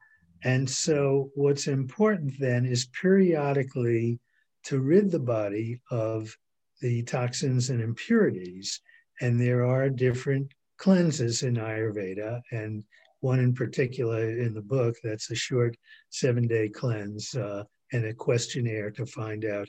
And 0.44 0.68
so, 0.68 1.30
what's 1.34 1.66
important 1.66 2.38
then 2.38 2.64
is 2.64 2.86
periodically 3.00 4.20
to 4.64 4.80
rid 4.80 5.10
the 5.10 5.18
body 5.18 5.80
of 5.90 6.34
the 6.80 7.02
toxins 7.02 7.70
and 7.70 7.80
impurities. 7.80 8.80
And 9.20 9.40
there 9.40 9.64
are 9.64 9.90
different 9.90 10.52
cleanses 10.76 11.42
in 11.42 11.54
Ayurveda, 11.54 12.40
and 12.52 12.84
one 13.20 13.40
in 13.40 13.52
particular 13.52 14.38
in 14.38 14.54
the 14.54 14.62
book 14.62 14.94
that's 15.02 15.30
a 15.30 15.34
short 15.34 15.76
seven 16.10 16.46
day 16.46 16.68
cleanse 16.68 17.34
uh, 17.34 17.64
and 17.92 18.04
a 18.04 18.14
questionnaire 18.14 18.90
to 18.92 19.06
find 19.06 19.44
out 19.44 19.68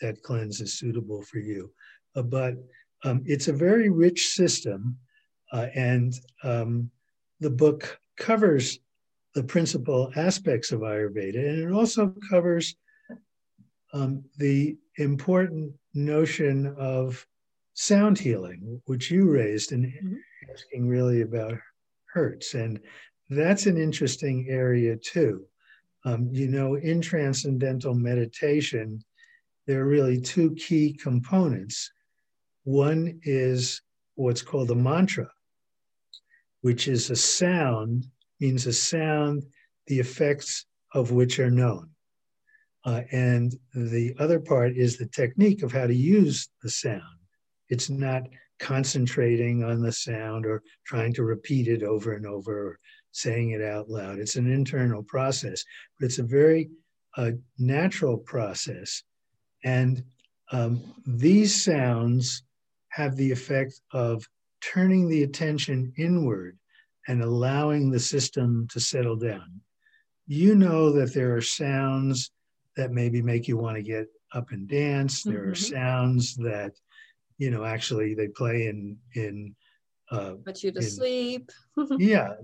that 0.00 0.22
cleanse 0.22 0.60
is 0.60 0.78
suitable 0.78 1.22
for 1.22 1.38
you. 1.38 1.72
Uh, 2.14 2.22
but 2.22 2.54
um, 3.04 3.22
it's 3.26 3.48
a 3.48 3.52
very 3.52 3.88
rich 3.90 4.28
system, 4.28 4.96
uh, 5.52 5.66
and 5.74 6.14
um, 6.42 6.90
the 7.40 7.50
book 7.50 7.98
covers 8.16 8.78
the 9.34 9.42
principal 9.42 10.10
aspects 10.16 10.72
of 10.72 10.80
Ayurveda, 10.80 11.36
and 11.36 11.58
it 11.62 11.72
also 11.72 12.12
covers 12.28 12.74
um, 13.92 14.24
the 14.38 14.76
important 14.96 15.72
notion 15.94 16.74
of 16.78 17.24
sound 17.74 18.18
healing, 18.18 18.82
which 18.86 19.10
you 19.10 19.30
raised 19.30 19.72
in 19.72 19.84
mm-hmm. 19.84 20.14
asking 20.52 20.88
really 20.88 21.22
about 21.22 21.54
hertz. 22.12 22.54
And 22.54 22.80
that's 23.30 23.66
an 23.66 23.76
interesting 23.76 24.46
area 24.48 24.96
too. 24.96 25.44
Um, 26.04 26.28
you 26.32 26.48
know, 26.48 26.74
in 26.74 27.00
transcendental 27.00 27.94
meditation, 27.94 29.00
there 29.68 29.82
are 29.82 29.86
really 29.86 30.18
two 30.18 30.54
key 30.56 30.94
components. 30.94 31.92
One 32.64 33.20
is 33.22 33.82
what's 34.14 34.42
called 34.42 34.70
a 34.70 34.74
mantra, 34.74 35.30
which 36.62 36.88
is 36.88 37.10
a 37.10 37.16
sound 37.16 38.06
means 38.40 38.66
a 38.66 38.72
sound, 38.72 39.44
the 39.86 39.98
effects 39.98 40.64
of 40.94 41.12
which 41.12 41.38
are 41.38 41.50
known. 41.50 41.90
Uh, 42.84 43.02
and 43.12 43.54
the 43.74 44.14
other 44.18 44.40
part 44.40 44.76
is 44.76 44.96
the 44.96 45.08
technique 45.08 45.62
of 45.62 45.72
how 45.72 45.86
to 45.86 45.94
use 45.94 46.48
the 46.62 46.70
sound. 46.70 47.02
It's 47.68 47.90
not 47.90 48.22
concentrating 48.58 49.64
on 49.64 49.82
the 49.82 49.92
sound 49.92 50.46
or 50.46 50.62
trying 50.86 51.12
to 51.14 51.24
repeat 51.24 51.68
it 51.68 51.82
over 51.82 52.14
and 52.14 52.26
over 52.26 52.68
or 52.68 52.78
saying 53.12 53.50
it 53.50 53.62
out 53.62 53.90
loud. 53.90 54.18
It's 54.18 54.36
an 54.36 54.50
internal 54.50 55.02
process, 55.02 55.62
but 55.98 56.06
it's 56.06 56.18
a 56.18 56.22
very 56.22 56.70
uh, 57.16 57.32
natural 57.58 58.16
process. 58.16 59.02
And 59.64 60.04
um, 60.52 60.94
these 61.06 61.64
sounds 61.64 62.42
have 62.90 63.16
the 63.16 63.30
effect 63.30 63.80
of 63.92 64.24
turning 64.60 65.08
the 65.08 65.22
attention 65.22 65.92
inward 65.96 66.58
and 67.06 67.22
allowing 67.22 67.90
the 67.90 68.00
system 68.00 68.68
to 68.70 68.80
settle 68.80 69.16
down. 69.16 69.60
You 70.26 70.54
know 70.54 70.92
that 70.92 71.14
there 71.14 71.34
are 71.36 71.42
sounds 71.42 72.30
that 72.76 72.92
maybe 72.92 73.22
make 73.22 73.48
you 73.48 73.56
want 73.56 73.76
to 73.76 73.82
get 73.82 74.08
up 74.32 74.50
and 74.50 74.68
dance. 74.68 75.22
There 75.22 75.40
mm-hmm. 75.40 75.52
are 75.52 75.54
sounds 75.54 76.36
that, 76.36 76.72
you 77.38 77.50
know, 77.50 77.64
actually 77.64 78.14
they 78.14 78.28
play 78.28 78.66
in 78.66 78.98
in 79.14 79.54
uh, 80.10 80.34
put 80.44 80.62
you 80.62 80.72
to 80.72 80.78
in, 80.78 80.84
sleep. 80.84 81.50
yeah, 81.98 82.34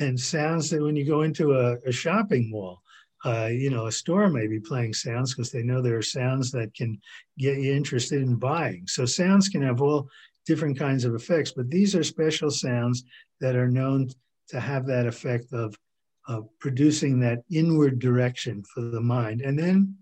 and 0.00 0.18
sounds 0.18 0.70
that 0.70 0.82
when 0.82 0.96
you 0.96 1.04
go 1.04 1.22
into 1.22 1.54
a, 1.54 1.76
a 1.86 1.92
shopping 1.92 2.50
mall, 2.50 2.82
uh, 3.24 3.48
you 3.50 3.70
know, 3.70 3.86
a 3.86 3.92
store 3.92 4.28
may 4.28 4.46
be 4.46 4.60
playing 4.60 4.92
sounds 4.92 5.34
because 5.34 5.50
they 5.50 5.62
know 5.62 5.80
there 5.80 5.96
are 5.96 6.02
sounds 6.02 6.50
that 6.50 6.74
can 6.74 7.00
get 7.38 7.58
you 7.58 7.72
interested 7.72 8.20
in 8.20 8.36
buying. 8.36 8.86
So 8.86 9.06
sounds 9.06 9.48
can 9.48 9.62
have 9.62 9.80
all 9.80 10.08
different 10.46 10.78
kinds 10.78 11.04
of 11.04 11.14
effects, 11.14 11.52
but 11.52 11.70
these 11.70 11.94
are 11.94 12.04
special 12.04 12.50
sounds 12.50 13.04
that 13.40 13.56
are 13.56 13.70
known 13.70 14.10
to 14.48 14.60
have 14.60 14.86
that 14.86 15.06
effect 15.06 15.52
of, 15.52 15.74
producing 16.58 17.20
that 17.20 17.40
inward 17.50 17.98
direction 17.98 18.64
for 18.72 18.80
the 18.80 19.00
mind. 19.00 19.42
And 19.42 19.58
then 19.58 19.94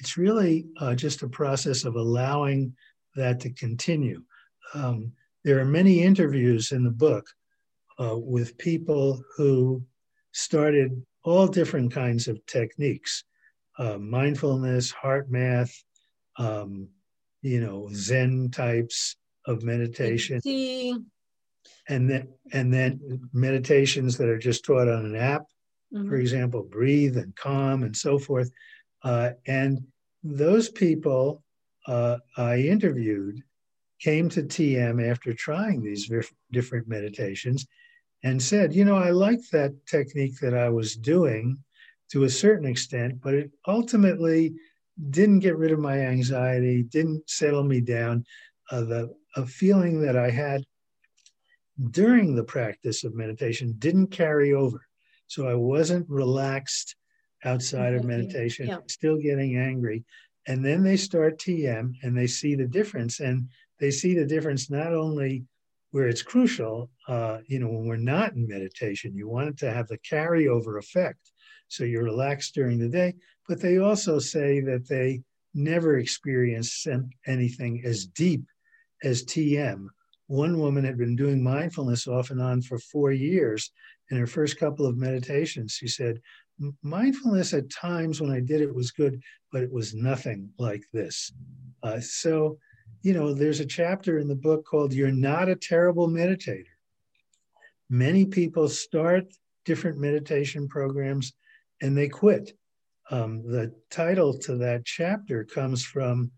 it's 0.00 0.16
really 0.16 0.64
uh, 0.80 0.94
just 0.94 1.22
a 1.22 1.28
process 1.28 1.84
of 1.84 1.96
allowing 1.96 2.74
that 3.16 3.38
to 3.40 3.50
continue. 3.50 4.22
Um, 4.72 5.12
there 5.44 5.58
are 5.58 5.66
many 5.66 6.02
interviews 6.02 6.72
in 6.72 6.84
the 6.84 6.90
book 6.90 7.26
uh, 8.00 8.16
with 8.16 8.56
people 8.56 9.22
who 9.36 9.82
started 10.32 11.04
all 11.26 11.48
different 11.48 11.92
kinds 11.92 12.28
of 12.28 12.44
techniques 12.46 13.24
uh, 13.78 13.98
mindfulness, 13.98 14.90
HeartMath, 14.90 15.70
um, 16.38 16.88
you 17.42 17.60
know, 17.60 17.90
Zen 17.92 18.50
types 18.50 19.16
of 19.46 19.62
meditation. 19.62 20.40
And 21.88 22.08
then, 22.08 22.28
and 22.52 22.72
then 22.72 23.20
meditations 23.34 24.16
that 24.16 24.28
are 24.28 24.38
just 24.38 24.64
taught 24.64 24.88
on 24.88 25.04
an 25.04 25.14
app, 25.14 25.42
mm-hmm. 25.92 26.08
for 26.08 26.16
example, 26.16 26.62
breathe 26.62 27.18
and 27.18 27.36
calm 27.36 27.82
and 27.82 27.94
so 27.94 28.18
forth. 28.18 28.50
Uh, 29.02 29.32
and 29.46 29.80
those 30.22 30.70
people 30.70 31.44
uh, 31.86 32.16
I 32.36 32.60
interviewed 32.60 33.42
came 34.00 34.28
to 34.30 34.42
TM 34.42 35.06
after 35.06 35.34
trying 35.34 35.82
these 35.82 36.10
different 36.50 36.88
meditations 36.88 37.66
and 38.22 38.42
said, 38.42 38.74
you 38.74 38.84
know, 38.84 38.96
I 38.96 39.10
like 39.10 39.40
that 39.52 39.86
technique 39.86 40.38
that 40.40 40.54
I 40.54 40.68
was 40.68 40.96
doing 40.96 41.58
to 42.10 42.24
a 42.24 42.30
certain 42.30 42.66
extent, 42.66 43.20
but 43.22 43.34
it 43.34 43.50
ultimately 43.66 44.54
didn't 45.10 45.40
get 45.40 45.58
rid 45.58 45.72
of 45.72 45.78
my 45.78 46.00
anxiety, 46.00 46.82
didn't 46.82 47.28
settle 47.28 47.64
me 47.64 47.80
down. 47.80 48.24
Uh, 48.70 48.80
the 48.80 49.14
a 49.36 49.44
feeling 49.44 50.00
that 50.00 50.16
I 50.16 50.30
had 50.30 50.64
during 51.90 52.34
the 52.34 52.44
practice 52.44 53.04
of 53.04 53.14
meditation 53.14 53.74
didn't 53.78 54.08
carry 54.08 54.54
over. 54.54 54.80
So 55.26 55.46
I 55.46 55.54
wasn't 55.54 56.08
relaxed 56.08 56.96
outside 57.44 57.94
of 57.94 58.04
meditation, 58.04 58.68
yeah. 58.68 58.78
still 58.88 59.18
getting 59.18 59.56
angry. 59.56 60.04
And 60.46 60.64
then 60.64 60.82
they 60.82 60.96
start 60.96 61.38
TM 61.38 61.92
and 62.02 62.16
they 62.16 62.26
see 62.26 62.54
the 62.54 62.66
difference. 62.66 63.20
And 63.20 63.48
they 63.78 63.90
see 63.90 64.14
the 64.14 64.24
difference 64.24 64.70
not 64.70 64.94
only 64.94 65.44
where 65.96 66.08
it's 66.08 66.20
crucial, 66.20 66.90
uh, 67.08 67.38
you 67.46 67.58
know, 67.58 67.68
when 67.68 67.86
we're 67.86 67.96
not 67.96 68.34
in 68.34 68.46
meditation, 68.46 69.16
you 69.16 69.26
want 69.26 69.48
it 69.48 69.56
to 69.56 69.72
have 69.72 69.88
the 69.88 69.96
carryover 69.96 70.78
effect. 70.78 71.32
So 71.68 71.84
you're 71.84 72.04
relaxed 72.04 72.54
during 72.54 72.78
the 72.78 72.90
day, 72.90 73.14
but 73.48 73.62
they 73.62 73.78
also 73.78 74.18
say 74.18 74.60
that 74.60 74.86
they 74.86 75.22
never 75.54 75.96
experience 75.96 76.86
anything 77.26 77.82
as 77.86 78.04
deep 78.04 78.44
as 79.02 79.24
TM. 79.24 79.86
One 80.26 80.58
woman 80.58 80.84
had 80.84 80.98
been 80.98 81.16
doing 81.16 81.42
mindfulness 81.42 82.06
off 82.06 82.28
and 82.28 82.42
on 82.42 82.60
for 82.60 82.78
four 82.78 83.10
years. 83.10 83.70
In 84.10 84.18
her 84.18 84.26
first 84.26 84.58
couple 84.58 84.84
of 84.84 84.98
meditations, 84.98 85.72
she 85.72 85.88
said, 85.88 86.20
Mindfulness 86.82 87.54
at 87.54 87.70
times 87.70 88.20
when 88.20 88.30
I 88.30 88.40
did 88.40 88.60
it 88.60 88.74
was 88.74 88.90
good, 88.90 89.22
but 89.50 89.62
it 89.62 89.72
was 89.72 89.94
nothing 89.94 90.50
like 90.58 90.82
this. 90.92 91.32
Uh, 91.82 92.00
so, 92.00 92.58
you 93.06 93.14
know, 93.14 93.32
there's 93.32 93.60
a 93.60 93.64
chapter 93.64 94.18
in 94.18 94.26
the 94.26 94.34
book 94.34 94.64
called 94.64 94.92
You're 94.92 95.12
Not 95.12 95.48
a 95.48 95.54
Terrible 95.54 96.08
Meditator. 96.08 96.74
Many 97.88 98.26
people 98.26 98.68
start 98.68 99.32
different 99.64 99.98
meditation 99.98 100.66
programs 100.66 101.32
and 101.80 101.96
they 101.96 102.08
quit. 102.08 102.58
Um, 103.12 103.44
the 103.44 103.72
title 103.92 104.36
to 104.38 104.56
that 104.56 104.84
chapter 104.84 105.44
comes 105.44 105.84
from 105.84 106.32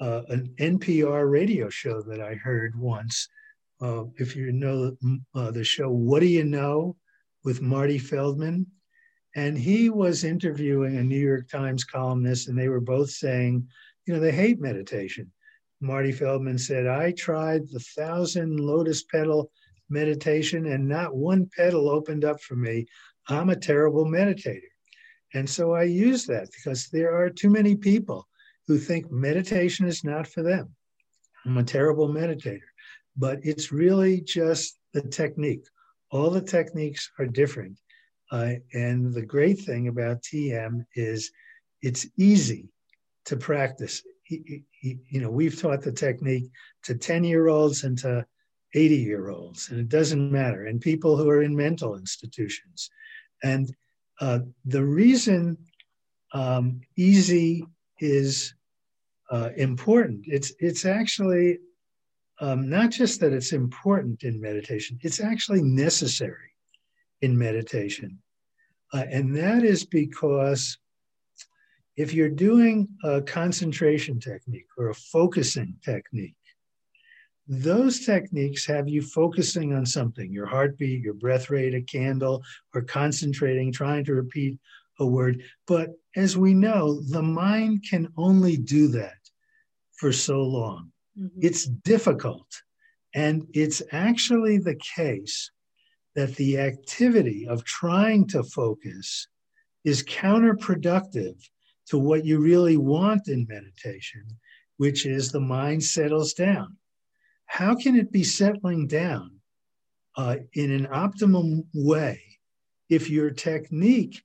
uh, 0.00 0.22
an 0.30 0.54
NPR 0.58 1.30
radio 1.30 1.68
show 1.68 2.00
that 2.00 2.22
I 2.22 2.32
heard 2.32 2.74
once. 2.76 3.28
Uh, 3.82 4.04
if 4.16 4.34
you 4.34 4.52
know 4.52 4.96
uh, 5.34 5.50
the 5.50 5.64
show, 5.64 5.90
What 5.90 6.20
Do 6.20 6.26
You 6.28 6.44
Know 6.44 6.96
with 7.44 7.60
Marty 7.60 7.98
Feldman? 7.98 8.66
And 9.34 9.58
he 9.58 9.90
was 9.90 10.24
interviewing 10.24 10.96
a 10.96 11.04
New 11.04 11.20
York 11.20 11.50
Times 11.50 11.84
columnist, 11.84 12.48
and 12.48 12.58
they 12.58 12.70
were 12.70 12.80
both 12.80 13.10
saying, 13.10 13.68
you 14.06 14.14
know, 14.14 14.20
they 14.20 14.32
hate 14.32 14.58
meditation. 14.58 15.30
Marty 15.80 16.12
Feldman 16.12 16.58
said, 16.58 16.86
I 16.86 17.12
tried 17.12 17.68
the 17.68 17.80
thousand 17.80 18.58
lotus 18.58 19.02
petal 19.04 19.50
meditation, 19.88 20.66
and 20.66 20.88
not 20.88 21.14
one 21.14 21.48
petal 21.56 21.88
opened 21.88 22.24
up 22.24 22.40
for 22.40 22.56
me. 22.56 22.86
I'm 23.28 23.50
a 23.50 23.56
terrible 23.56 24.04
meditator. 24.04 24.60
And 25.34 25.48
so 25.48 25.74
I 25.74 25.82
use 25.82 26.24
that 26.26 26.48
because 26.52 26.88
there 26.88 27.14
are 27.14 27.28
too 27.28 27.50
many 27.50 27.76
people 27.76 28.26
who 28.66 28.78
think 28.78 29.10
meditation 29.10 29.86
is 29.86 30.02
not 30.02 30.26
for 30.26 30.42
them. 30.42 30.74
I'm 31.44 31.58
a 31.58 31.64
terrible 31.64 32.08
meditator, 32.08 32.60
but 33.16 33.38
it's 33.42 33.70
really 33.70 34.20
just 34.20 34.78
the 34.92 35.02
technique. 35.02 35.64
All 36.10 36.30
the 36.30 36.40
techniques 36.40 37.10
are 37.18 37.26
different. 37.26 37.78
Uh, 38.32 38.54
and 38.72 39.12
the 39.12 39.24
great 39.24 39.60
thing 39.60 39.88
about 39.88 40.22
TM 40.22 40.84
is 40.94 41.30
it's 41.82 42.06
easy 42.16 42.68
to 43.26 43.36
practice. 43.36 44.02
You 44.28 45.20
know, 45.20 45.30
we've 45.30 45.60
taught 45.60 45.82
the 45.82 45.92
technique 45.92 46.50
to 46.84 46.94
10 46.94 47.24
year 47.24 47.48
olds 47.48 47.84
and 47.84 47.96
to 47.98 48.26
80 48.74 48.96
year 48.96 49.30
olds, 49.30 49.70
and 49.70 49.80
it 49.80 49.88
doesn't 49.88 50.30
matter, 50.30 50.66
and 50.66 50.80
people 50.80 51.16
who 51.16 51.28
are 51.28 51.42
in 51.42 51.54
mental 51.54 51.96
institutions. 51.96 52.90
And 53.42 53.74
uh, 54.20 54.40
the 54.64 54.84
reason 54.84 55.56
um, 56.32 56.80
easy 56.96 57.64
is 58.00 58.54
uh, 59.30 59.50
important. 59.56 60.24
It's 60.26 60.52
it's 60.58 60.84
actually 60.84 61.58
um, 62.40 62.68
not 62.68 62.90
just 62.90 63.20
that 63.20 63.32
it's 63.32 63.52
important 63.52 64.24
in 64.24 64.40
meditation; 64.40 64.98
it's 65.02 65.20
actually 65.20 65.62
necessary 65.62 66.50
in 67.22 67.36
meditation, 67.36 68.18
uh, 68.92 69.04
and 69.10 69.34
that 69.36 69.64
is 69.64 69.84
because 69.84 70.78
if 71.96 72.12
you're 72.12 72.28
doing 72.28 72.88
a 73.04 73.22
concentration 73.22 74.20
technique 74.20 74.66
or 74.76 74.90
a 74.90 74.94
focusing 74.94 75.74
technique, 75.82 76.34
those 77.48 78.04
techniques 78.04 78.66
have 78.66 78.88
you 78.88 79.00
focusing 79.02 79.72
on 79.72 79.86
something 79.86 80.32
your 80.32 80.46
heartbeat, 80.46 81.00
your 81.00 81.14
breath 81.14 81.48
rate, 81.48 81.74
a 81.74 81.80
candle, 81.80 82.42
or 82.74 82.82
concentrating, 82.82 83.72
trying 83.72 84.04
to 84.04 84.14
repeat 84.14 84.58
a 84.98 85.06
word. 85.06 85.42
But 85.66 85.90
as 86.16 86.36
we 86.36 86.54
know, 86.54 87.00
the 87.00 87.22
mind 87.22 87.84
can 87.88 88.12
only 88.16 88.56
do 88.56 88.88
that 88.88 89.18
for 89.92 90.12
so 90.12 90.42
long. 90.42 90.92
Mm-hmm. 91.18 91.38
It's 91.40 91.66
difficult. 91.66 92.46
And 93.14 93.46
it's 93.54 93.82
actually 93.92 94.58
the 94.58 94.78
case 94.96 95.50
that 96.14 96.34
the 96.36 96.58
activity 96.58 97.46
of 97.46 97.64
trying 97.64 98.26
to 98.28 98.42
focus 98.42 99.28
is 99.84 100.02
counterproductive 100.02 101.36
to 101.88 101.98
what 101.98 102.24
you 102.24 102.38
really 102.38 102.76
want 102.76 103.28
in 103.28 103.46
meditation, 103.48 104.24
which 104.76 105.06
is 105.06 105.30
the 105.30 105.40
mind 105.40 105.82
settles 105.82 106.32
down. 106.34 106.76
How 107.46 107.74
can 107.74 107.96
it 107.96 108.10
be 108.10 108.24
settling 108.24 108.86
down 108.86 109.36
uh, 110.16 110.36
in 110.54 110.72
an 110.72 110.88
optimum 110.90 111.64
way 111.74 112.20
if 112.88 113.10
your 113.10 113.30
technique 113.30 114.22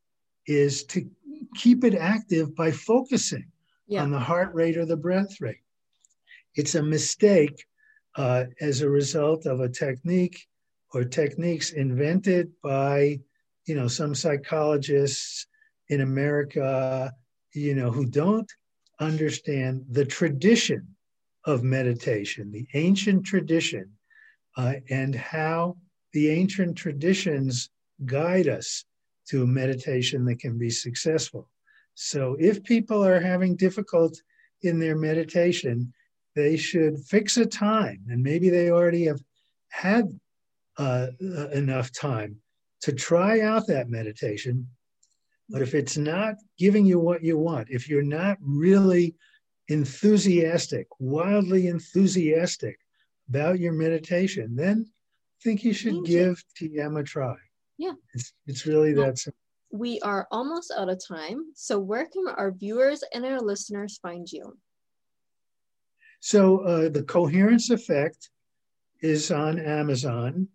is 0.48 0.84
to 0.86 1.10
keep 1.56 1.84
it 1.84 1.96
active 1.96 2.56
by 2.56 2.72
focusing 2.72 3.46
yeah. 3.88 4.04
on 4.04 4.12
the 4.12 4.20
heart 4.20 4.54
rate 4.54 4.78
or 4.78 4.86
the 4.86 4.98
breath 4.98 5.42
rate. 5.42 5.64
It's 6.56 6.76
a 6.76 6.84
mistake 6.84 7.66
uh, 8.16 8.46
as 8.60 8.82
a 8.82 8.90
result 8.90 9.46
of 9.46 9.60
a 9.60 9.70
technique 9.70 10.48
or 10.94 11.04
techniques 11.04 11.72
invented 11.72 12.52
by, 12.62 13.20
you 13.66 13.76
know, 13.76 13.88
some 13.88 14.14
psychologists 14.14 15.48
in 15.90 16.02
America, 16.02 17.14
you 17.54 17.76
know, 17.76 17.92
who 17.92 18.06
don't 18.06 18.52
understand 19.00 19.84
the 19.90 20.06
tradition 20.06 20.88
of 21.46 21.64
meditation, 21.64 22.52
the 22.52 22.68
ancient 22.74 23.26
tradition, 23.26 23.92
uh, 24.58 24.76
and 24.90 25.16
how 25.16 25.76
the 26.14 26.30
ancient 26.30 26.78
traditions 26.78 27.70
guide 28.06 28.48
us 28.48 28.86
to 29.28 29.44
a 29.44 29.48
meditation 29.48 30.26
that 30.26 30.40
can 30.40 30.58
be 30.58 30.70
successful. 30.70 31.50
So 31.96 32.36
if 32.40 32.64
people 32.64 33.04
are 33.04 33.20
having 33.20 33.56
difficult 33.56 34.20
in 34.62 34.80
their 34.80 34.96
meditation, 34.96 35.94
they 36.36 36.58
should 36.58 37.00
fix 37.00 37.38
a 37.38 37.46
time, 37.46 38.02
and 38.10 38.24
maybe 38.24 38.50
they 38.50 38.72
already 38.72 39.06
have 39.06 39.22
had 39.70 40.08
uh, 40.78 41.08
uh, 41.22 41.48
enough 41.50 41.92
time 41.92 42.38
to 42.82 42.94
try 42.94 43.42
out 43.42 43.68
that 43.68 43.90
meditation. 43.90 44.68
But 45.52 45.62
if 45.62 45.76
it's 45.76 45.98
not 45.98 46.36
giving 46.58 46.86
you 46.86 47.00
what 47.00 47.24
you 47.24 47.38
want, 47.38 47.68
if 47.70 47.90
you're 47.90 48.02
not 48.02 48.38
really 48.42 49.16
enthusiastic, 49.68 50.88
wildly 51.00 51.68
enthusiastic 51.68 52.80
about 53.30 53.60
your 53.60 53.74
meditation, 53.74 54.56
then 54.56 54.86
I 54.88 55.44
think 55.44 55.64
you 55.64 55.74
should 55.74 56.06
give 56.06 56.44
TM 56.60 57.00
a 57.00 57.04
try. 57.04 57.36
Yeah. 57.78 57.94
It's, 58.14 58.34
it's 58.48 58.66
really 58.66 58.94
that 58.94 59.18
simple. 59.18 59.38
We 59.72 60.00
are 60.02 60.28
almost 60.32 60.72
out 60.78 60.90
of 60.90 61.02
time. 61.06 61.46
So, 61.56 61.80
where 61.80 62.06
can 62.06 62.28
our 62.28 62.52
viewers 62.52 63.04
and 63.14 63.26
our 63.26 63.40
listeners 63.40 63.98
find 64.02 64.30
you? 64.30 64.58
So, 66.20 66.60
uh, 66.60 66.90
the 66.90 67.04
coherence 67.04 67.70
effect 67.70 68.30
is 69.02 69.32
on 69.32 69.58
Amazon, 69.60 70.50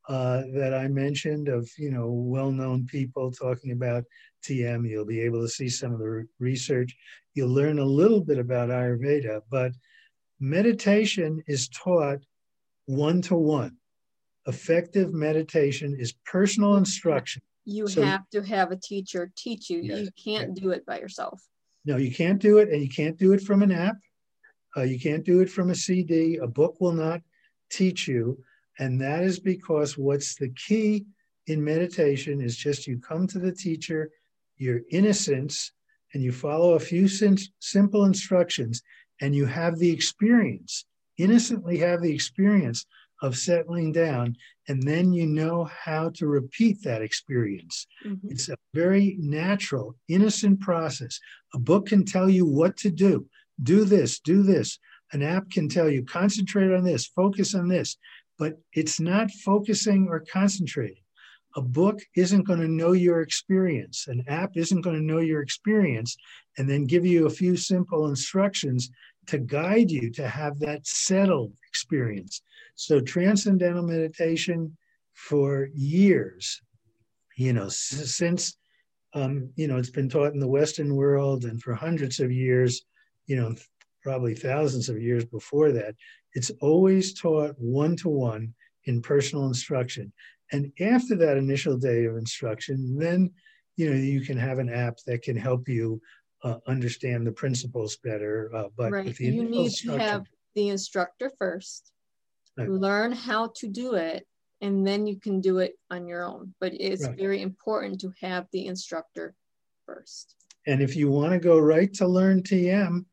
uh, 0.09 0.43
that 0.55 0.75
I 0.75 0.89
mentioned 0.89 1.47
of 1.49 1.71
you 1.79 1.91
know 1.91 2.11
well-known 2.11 2.87
people 2.87 3.31
talking 3.31 3.71
about 3.73 4.05
TM. 4.43 4.89
You'll 4.89 5.05
be 5.05 5.21
able 5.21 5.41
to 5.41 5.49
see 5.49 5.69
some 5.69 5.93
of 5.93 5.99
the 5.99 6.27
research. 6.39 6.95
You'll 7.35 7.53
learn 7.53 7.79
a 7.79 7.85
little 7.85 8.21
bit 8.21 8.39
about 8.39 8.69
Ayurveda, 8.69 9.41
but 9.51 9.73
meditation 10.41 11.43
is 11.47 11.69
taught 11.69 12.19
one 12.87 13.23
to 13.23 13.37
one. 13.37 13.77
Effective 14.47 15.13
meditation 15.13 15.97
is 15.99 16.13
personal 16.27 16.77
instruction. 16.77 17.43
You 17.65 17.87
so, 17.87 18.03
have 18.03 18.29
to 18.31 18.43
have 18.43 18.73
a 18.73 18.77
teacher 18.77 19.31
teach 19.37 19.71
you. 19.71 19.81
Yes, 19.81 20.01
you 20.01 20.11
can't 20.23 20.55
do 20.55 20.71
it 20.71 20.85
by 20.85 20.99
yourself. 20.99 21.41
No, 21.85 21.97
you 21.97 22.13
can't 22.13 22.41
do 22.41 22.59
it, 22.59 22.69
and 22.71 22.83
you 22.83 22.89
can't 22.89 23.17
do 23.19 23.33
it 23.33 23.41
from 23.41 23.63
an 23.63 23.71
app. 23.71 23.97
Uh, 24.77 24.83
you 24.83 24.99
can't 24.99 25.25
do 25.25 25.41
it 25.41 25.51
from 25.51 25.71
a 25.71 25.75
CD. 25.75 26.37
A 26.37 26.47
book 26.47 26.81
will 26.81 26.93
not 26.93 27.21
teach 27.71 28.09
you. 28.09 28.39
And 28.79 29.01
that 29.01 29.23
is 29.23 29.39
because 29.39 29.99
what's 29.99 30.35
the 30.37 30.49
key 30.51 31.05
in 31.47 31.63
meditation 31.63 32.41
is 32.41 32.57
just 32.57 32.87
you 32.87 32.99
come 32.99 33.27
to 33.29 33.39
the 33.39 33.53
teacher, 33.53 34.11
your 34.63 34.81
innocence, 34.91 35.73
and 36.15 36.23
you 36.23 36.33
follow 36.33 36.75
a 36.75 36.81
few 36.81 37.09
sim- 37.09 37.37
simple 37.59 38.05
instructions, 38.05 38.83
and 39.21 39.35
you 39.35 39.47
have 39.47 39.79
the 39.79 39.91
experience, 39.91 40.85
innocently 41.19 41.79
have 41.79 42.01
the 42.03 42.13
experience 42.13 42.87
of 43.23 43.37
settling 43.37 43.93
down, 43.93 44.37
and 44.69 44.83
then 44.83 45.13
you 45.13 45.27
know 45.27 45.65
how 45.65 46.11
to 46.11 46.27
repeat 46.27 46.83
that 46.83 47.03
experience. 47.03 47.87
Mm-hmm. 48.05 48.29
It's 48.31 48.49
a 48.49 48.57
very 48.75 49.17
natural, 49.19 49.97
innocent 50.09 50.61
process. 50.61 51.19
A 51.55 51.59
book 51.59 51.87
can 51.87 52.05
tell 52.05 52.29
you 52.29 52.47
what 52.47 52.77
to 52.79 52.91
do 52.91 53.27
do 53.63 53.85
this, 53.85 54.19
do 54.19 54.43
this. 54.43 54.79
An 55.13 55.23
app 55.23 55.51
can 55.51 55.69
tell 55.69 55.89
you 55.89 56.05
concentrate 56.05 56.73
on 56.73 56.85
this, 56.85 57.07
focus 57.07 57.55
on 57.55 57.69
this, 57.69 57.97
but 58.39 58.59
it's 58.73 58.99
not 58.99 59.31
focusing 59.31 60.09
or 60.09 60.21
concentrating. 60.21 61.02
A 61.57 61.63
book 61.63 62.01
isn't 62.17 62.47
going 62.47 62.61
to 62.61 62.69
know 62.69 62.93
your 62.93 63.21
experience. 63.21 64.07
An 64.09 64.25
app 64.27 64.57
isn't 64.57 64.81
going 64.81 64.97
to 64.97 65.03
know 65.03 65.19
your 65.19 65.43
experience 65.43 66.17
and 66.59 66.69
then 66.69 66.87
give 66.87 67.05
you 67.05 67.27
a 67.27 67.31
few 67.31 67.57
simple 67.57 68.09
instructions 68.09 68.91
to 69.27 69.39
guide 69.39 69.91
you 69.91 70.11
to 70.11 70.29
have 70.29 70.59
that 70.61 70.87
settled 70.87 71.53
experience. 71.69 72.43
So, 72.75 73.01
transcendental 73.01 73.83
meditation 73.83 74.77
for 75.13 75.69
years, 75.75 76.61
you 77.37 77.53
know, 77.53 77.69
since, 77.69 78.57
um, 79.15 79.51
you 79.57 79.69
know, 79.69 79.77
it's 79.77 79.91
been 79.91 80.09
taught 80.09 80.33
in 80.33 80.41
the 80.41 80.49
Western 80.49 80.95
world 80.97 81.45
and 81.45 81.63
for 81.63 81.75
hundreds 81.75 82.19
of 82.19 82.33
years, 82.33 82.83
you 83.27 83.37
know, 83.37 83.55
probably 84.03 84.35
thousands 84.35 84.89
of 84.89 85.01
years 85.01 85.25
before 85.25 85.71
that, 85.73 85.95
it's 86.35 86.51
always 86.61 87.15
taught 87.15 87.55
one 87.59 87.95
to 87.97 88.09
one 88.09 88.55
in 88.85 89.01
personal 89.01 89.47
instruction. 89.47 90.13
And 90.53 90.71
after 90.81 91.17
that 91.17 91.37
initial 91.37 91.77
day 91.77 92.05
of 92.05 92.17
instruction, 92.17 92.97
then 92.99 93.31
you 93.77 93.91
know 93.91 93.97
you 93.97 94.21
can 94.21 94.37
have 94.37 94.59
an 94.59 94.69
app 94.69 94.99
that 95.07 95.23
can 95.23 95.37
help 95.37 95.69
you 95.69 96.01
uh, 96.45 96.59
understand 96.67 97.27
the 97.27 97.33
principles 97.33 97.97
better. 98.05 98.51
Uh, 98.55 98.69
but 98.77 98.93
right. 98.93 99.19
you 99.19 99.45
need 99.45 99.73
to 99.73 99.97
have 99.97 100.27
the 100.55 100.69
instructor 100.69 101.31
first, 101.39 101.91
right. 102.57 102.69
learn 102.69 103.13
how 103.13 103.53
to 103.57 103.67
do 103.67 103.95
it, 103.95 104.27
and 104.61 104.87
then 104.87 105.07
you 105.07 105.19
can 105.19 105.41
do 105.41 105.59
it 105.59 105.79
on 105.91 106.07
your 106.07 106.25
own. 106.25 106.55
But 106.61 106.75
it's 106.75 107.07
right. 107.07 107.17
very 107.17 107.41
important 107.41 108.01
to 108.03 108.13
have 108.21 108.47
the 108.53 108.67
instructor 108.67 109.35
first. 109.87 110.37
And 110.67 110.81
if 110.81 110.95
you 110.95 111.11
want 111.11 111.33
to 111.33 111.39
go 111.39 111.59
right 111.59 111.93
to 111.95 112.07
learn 112.07 112.43
TM, 112.43 113.05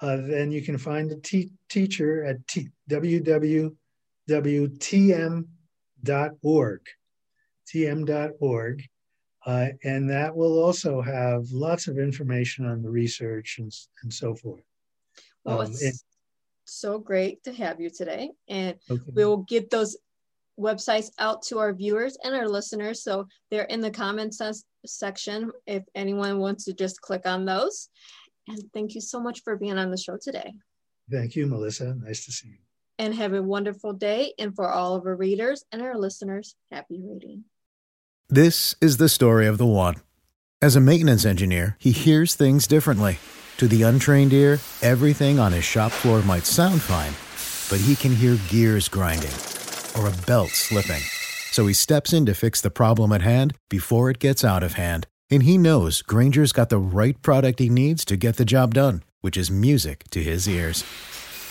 uh, 0.00 0.16
then 0.16 0.50
you 0.50 0.62
can 0.62 0.78
find 0.78 1.10
a 1.12 1.16
t- 1.16 1.52
teacher 1.68 2.24
at 2.24 2.46
t- 2.46 2.70
www.tm.org. 2.90 3.74
tm.org. 7.72 8.82
Uh, 9.46 9.68
and 9.82 10.08
that 10.08 10.34
will 10.34 10.62
also 10.62 11.02
have 11.02 11.44
lots 11.50 11.86
of 11.86 11.98
information 11.98 12.64
on 12.66 12.82
the 12.82 12.88
research 12.88 13.56
and, 13.58 13.70
and 14.02 14.12
so 14.12 14.34
forth. 14.34 14.62
Well, 15.44 15.60
um, 15.60 15.70
it's 15.70 15.82
and, 15.82 15.94
so 16.64 16.98
great 16.98 17.44
to 17.44 17.52
have 17.52 17.78
you 17.80 17.90
today. 17.90 18.30
And 18.48 18.76
okay. 18.90 19.02
we 19.14 19.24
will 19.24 19.44
get 19.44 19.68
those 19.68 19.98
websites 20.58 21.10
out 21.18 21.42
to 21.42 21.58
our 21.58 21.72
viewers 21.74 22.16
and 22.24 22.34
our 22.34 22.48
listeners. 22.48 23.02
So 23.02 23.26
they're 23.50 23.64
in 23.64 23.80
the 23.80 23.90
comments 23.90 24.40
section 24.86 25.50
if 25.66 25.82
anyone 25.94 26.38
wants 26.38 26.64
to 26.64 26.72
just 26.72 27.00
click 27.00 27.26
on 27.26 27.44
those. 27.44 27.88
And 28.48 28.62
thank 28.72 28.94
you 28.94 29.00
so 29.00 29.20
much 29.20 29.42
for 29.42 29.56
being 29.56 29.78
on 29.78 29.90
the 29.90 29.96
show 29.96 30.18
today. 30.20 30.52
Thank 31.10 31.36
you, 31.36 31.46
Melissa. 31.46 31.94
Nice 31.94 32.24
to 32.26 32.32
see 32.32 32.48
you. 32.48 32.63
And 32.98 33.14
have 33.14 33.32
a 33.32 33.42
wonderful 33.42 33.92
day. 33.92 34.34
And 34.38 34.54
for 34.54 34.68
all 34.70 34.94
of 34.94 35.04
our 35.06 35.16
readers 35.16 35.64
and 35.72 35.82
our 35.82 35.96
listeners, 35.98 36.54
happy 36.70 37.00
reading. 37.02 37.44
This 38.28 38.74
is 38.80 38.96
the 38.96 39.08
story 39.08 39.46
of 39.46 39.58
the 39.58 39.66
one. 39.66 39.96
As 40.62 40.76
a 40.76 40.80
maintenance 40.80 41.24
engineer, 41.24 41.76
he 41.78 41.90
hears 41.90 42.34
things 42.34 42.66
differently. 42.66 43.18
To 43.58 43.68
the 43.68 43.82
untrained 43.82 44.32
ear, 44.32 44.58
everything 44.82 45.38
on 45.38 45.52
his 45.52 45.64
shop 45.64 45.92
floor 45.92 46.22
might 46.22 46.46
sound 46.46 46.80
fine, 46.80 47.12
but 47.70 47.84
he 47.84 47.94
can 47.94 48.14
hear 48.14 48.38
gears 48.48 48.88
grinding 48.88 49.34
or 49.98 50.08
a 50.08 50.26
belt 50.26 50.50
slipping. 50.50 51.02
So 51.50 51.66
he 51.66 51.74
steps 51.74 52.12
in 52.12 52.26
to 52.26 52.34
fix 52.34 52.60
the 52.60 52.70
problem 52.70 53.12
at 53.12 53.22
hand 53.22 53.54
before 53.68 54.10
it 54.10 54.18
gets 54.18 54.44
out 54.44 54.62
of 54.62 54.74
hand 54.74 55.06
and 55.30 55.42
he 55.42 55.58
knows 55.58 56.02
Grainger's 56.02 56.52
got 56.52 56.68
the 56.68 56.78
right 56.78 57.20
product 57.22 57.58
he 57.58 57.68
needs 57.68 58.04
to 58.04 58.16
get 58.16 58.36
the 58.36 58.44
job 58.44 58.74
done, 58.74 59.02
which 59.20 59.36
is 59.36 59.50
music 59.50 60.04
to 60.10 60.22
his 60.22 60.48
ears. 60.48 60.84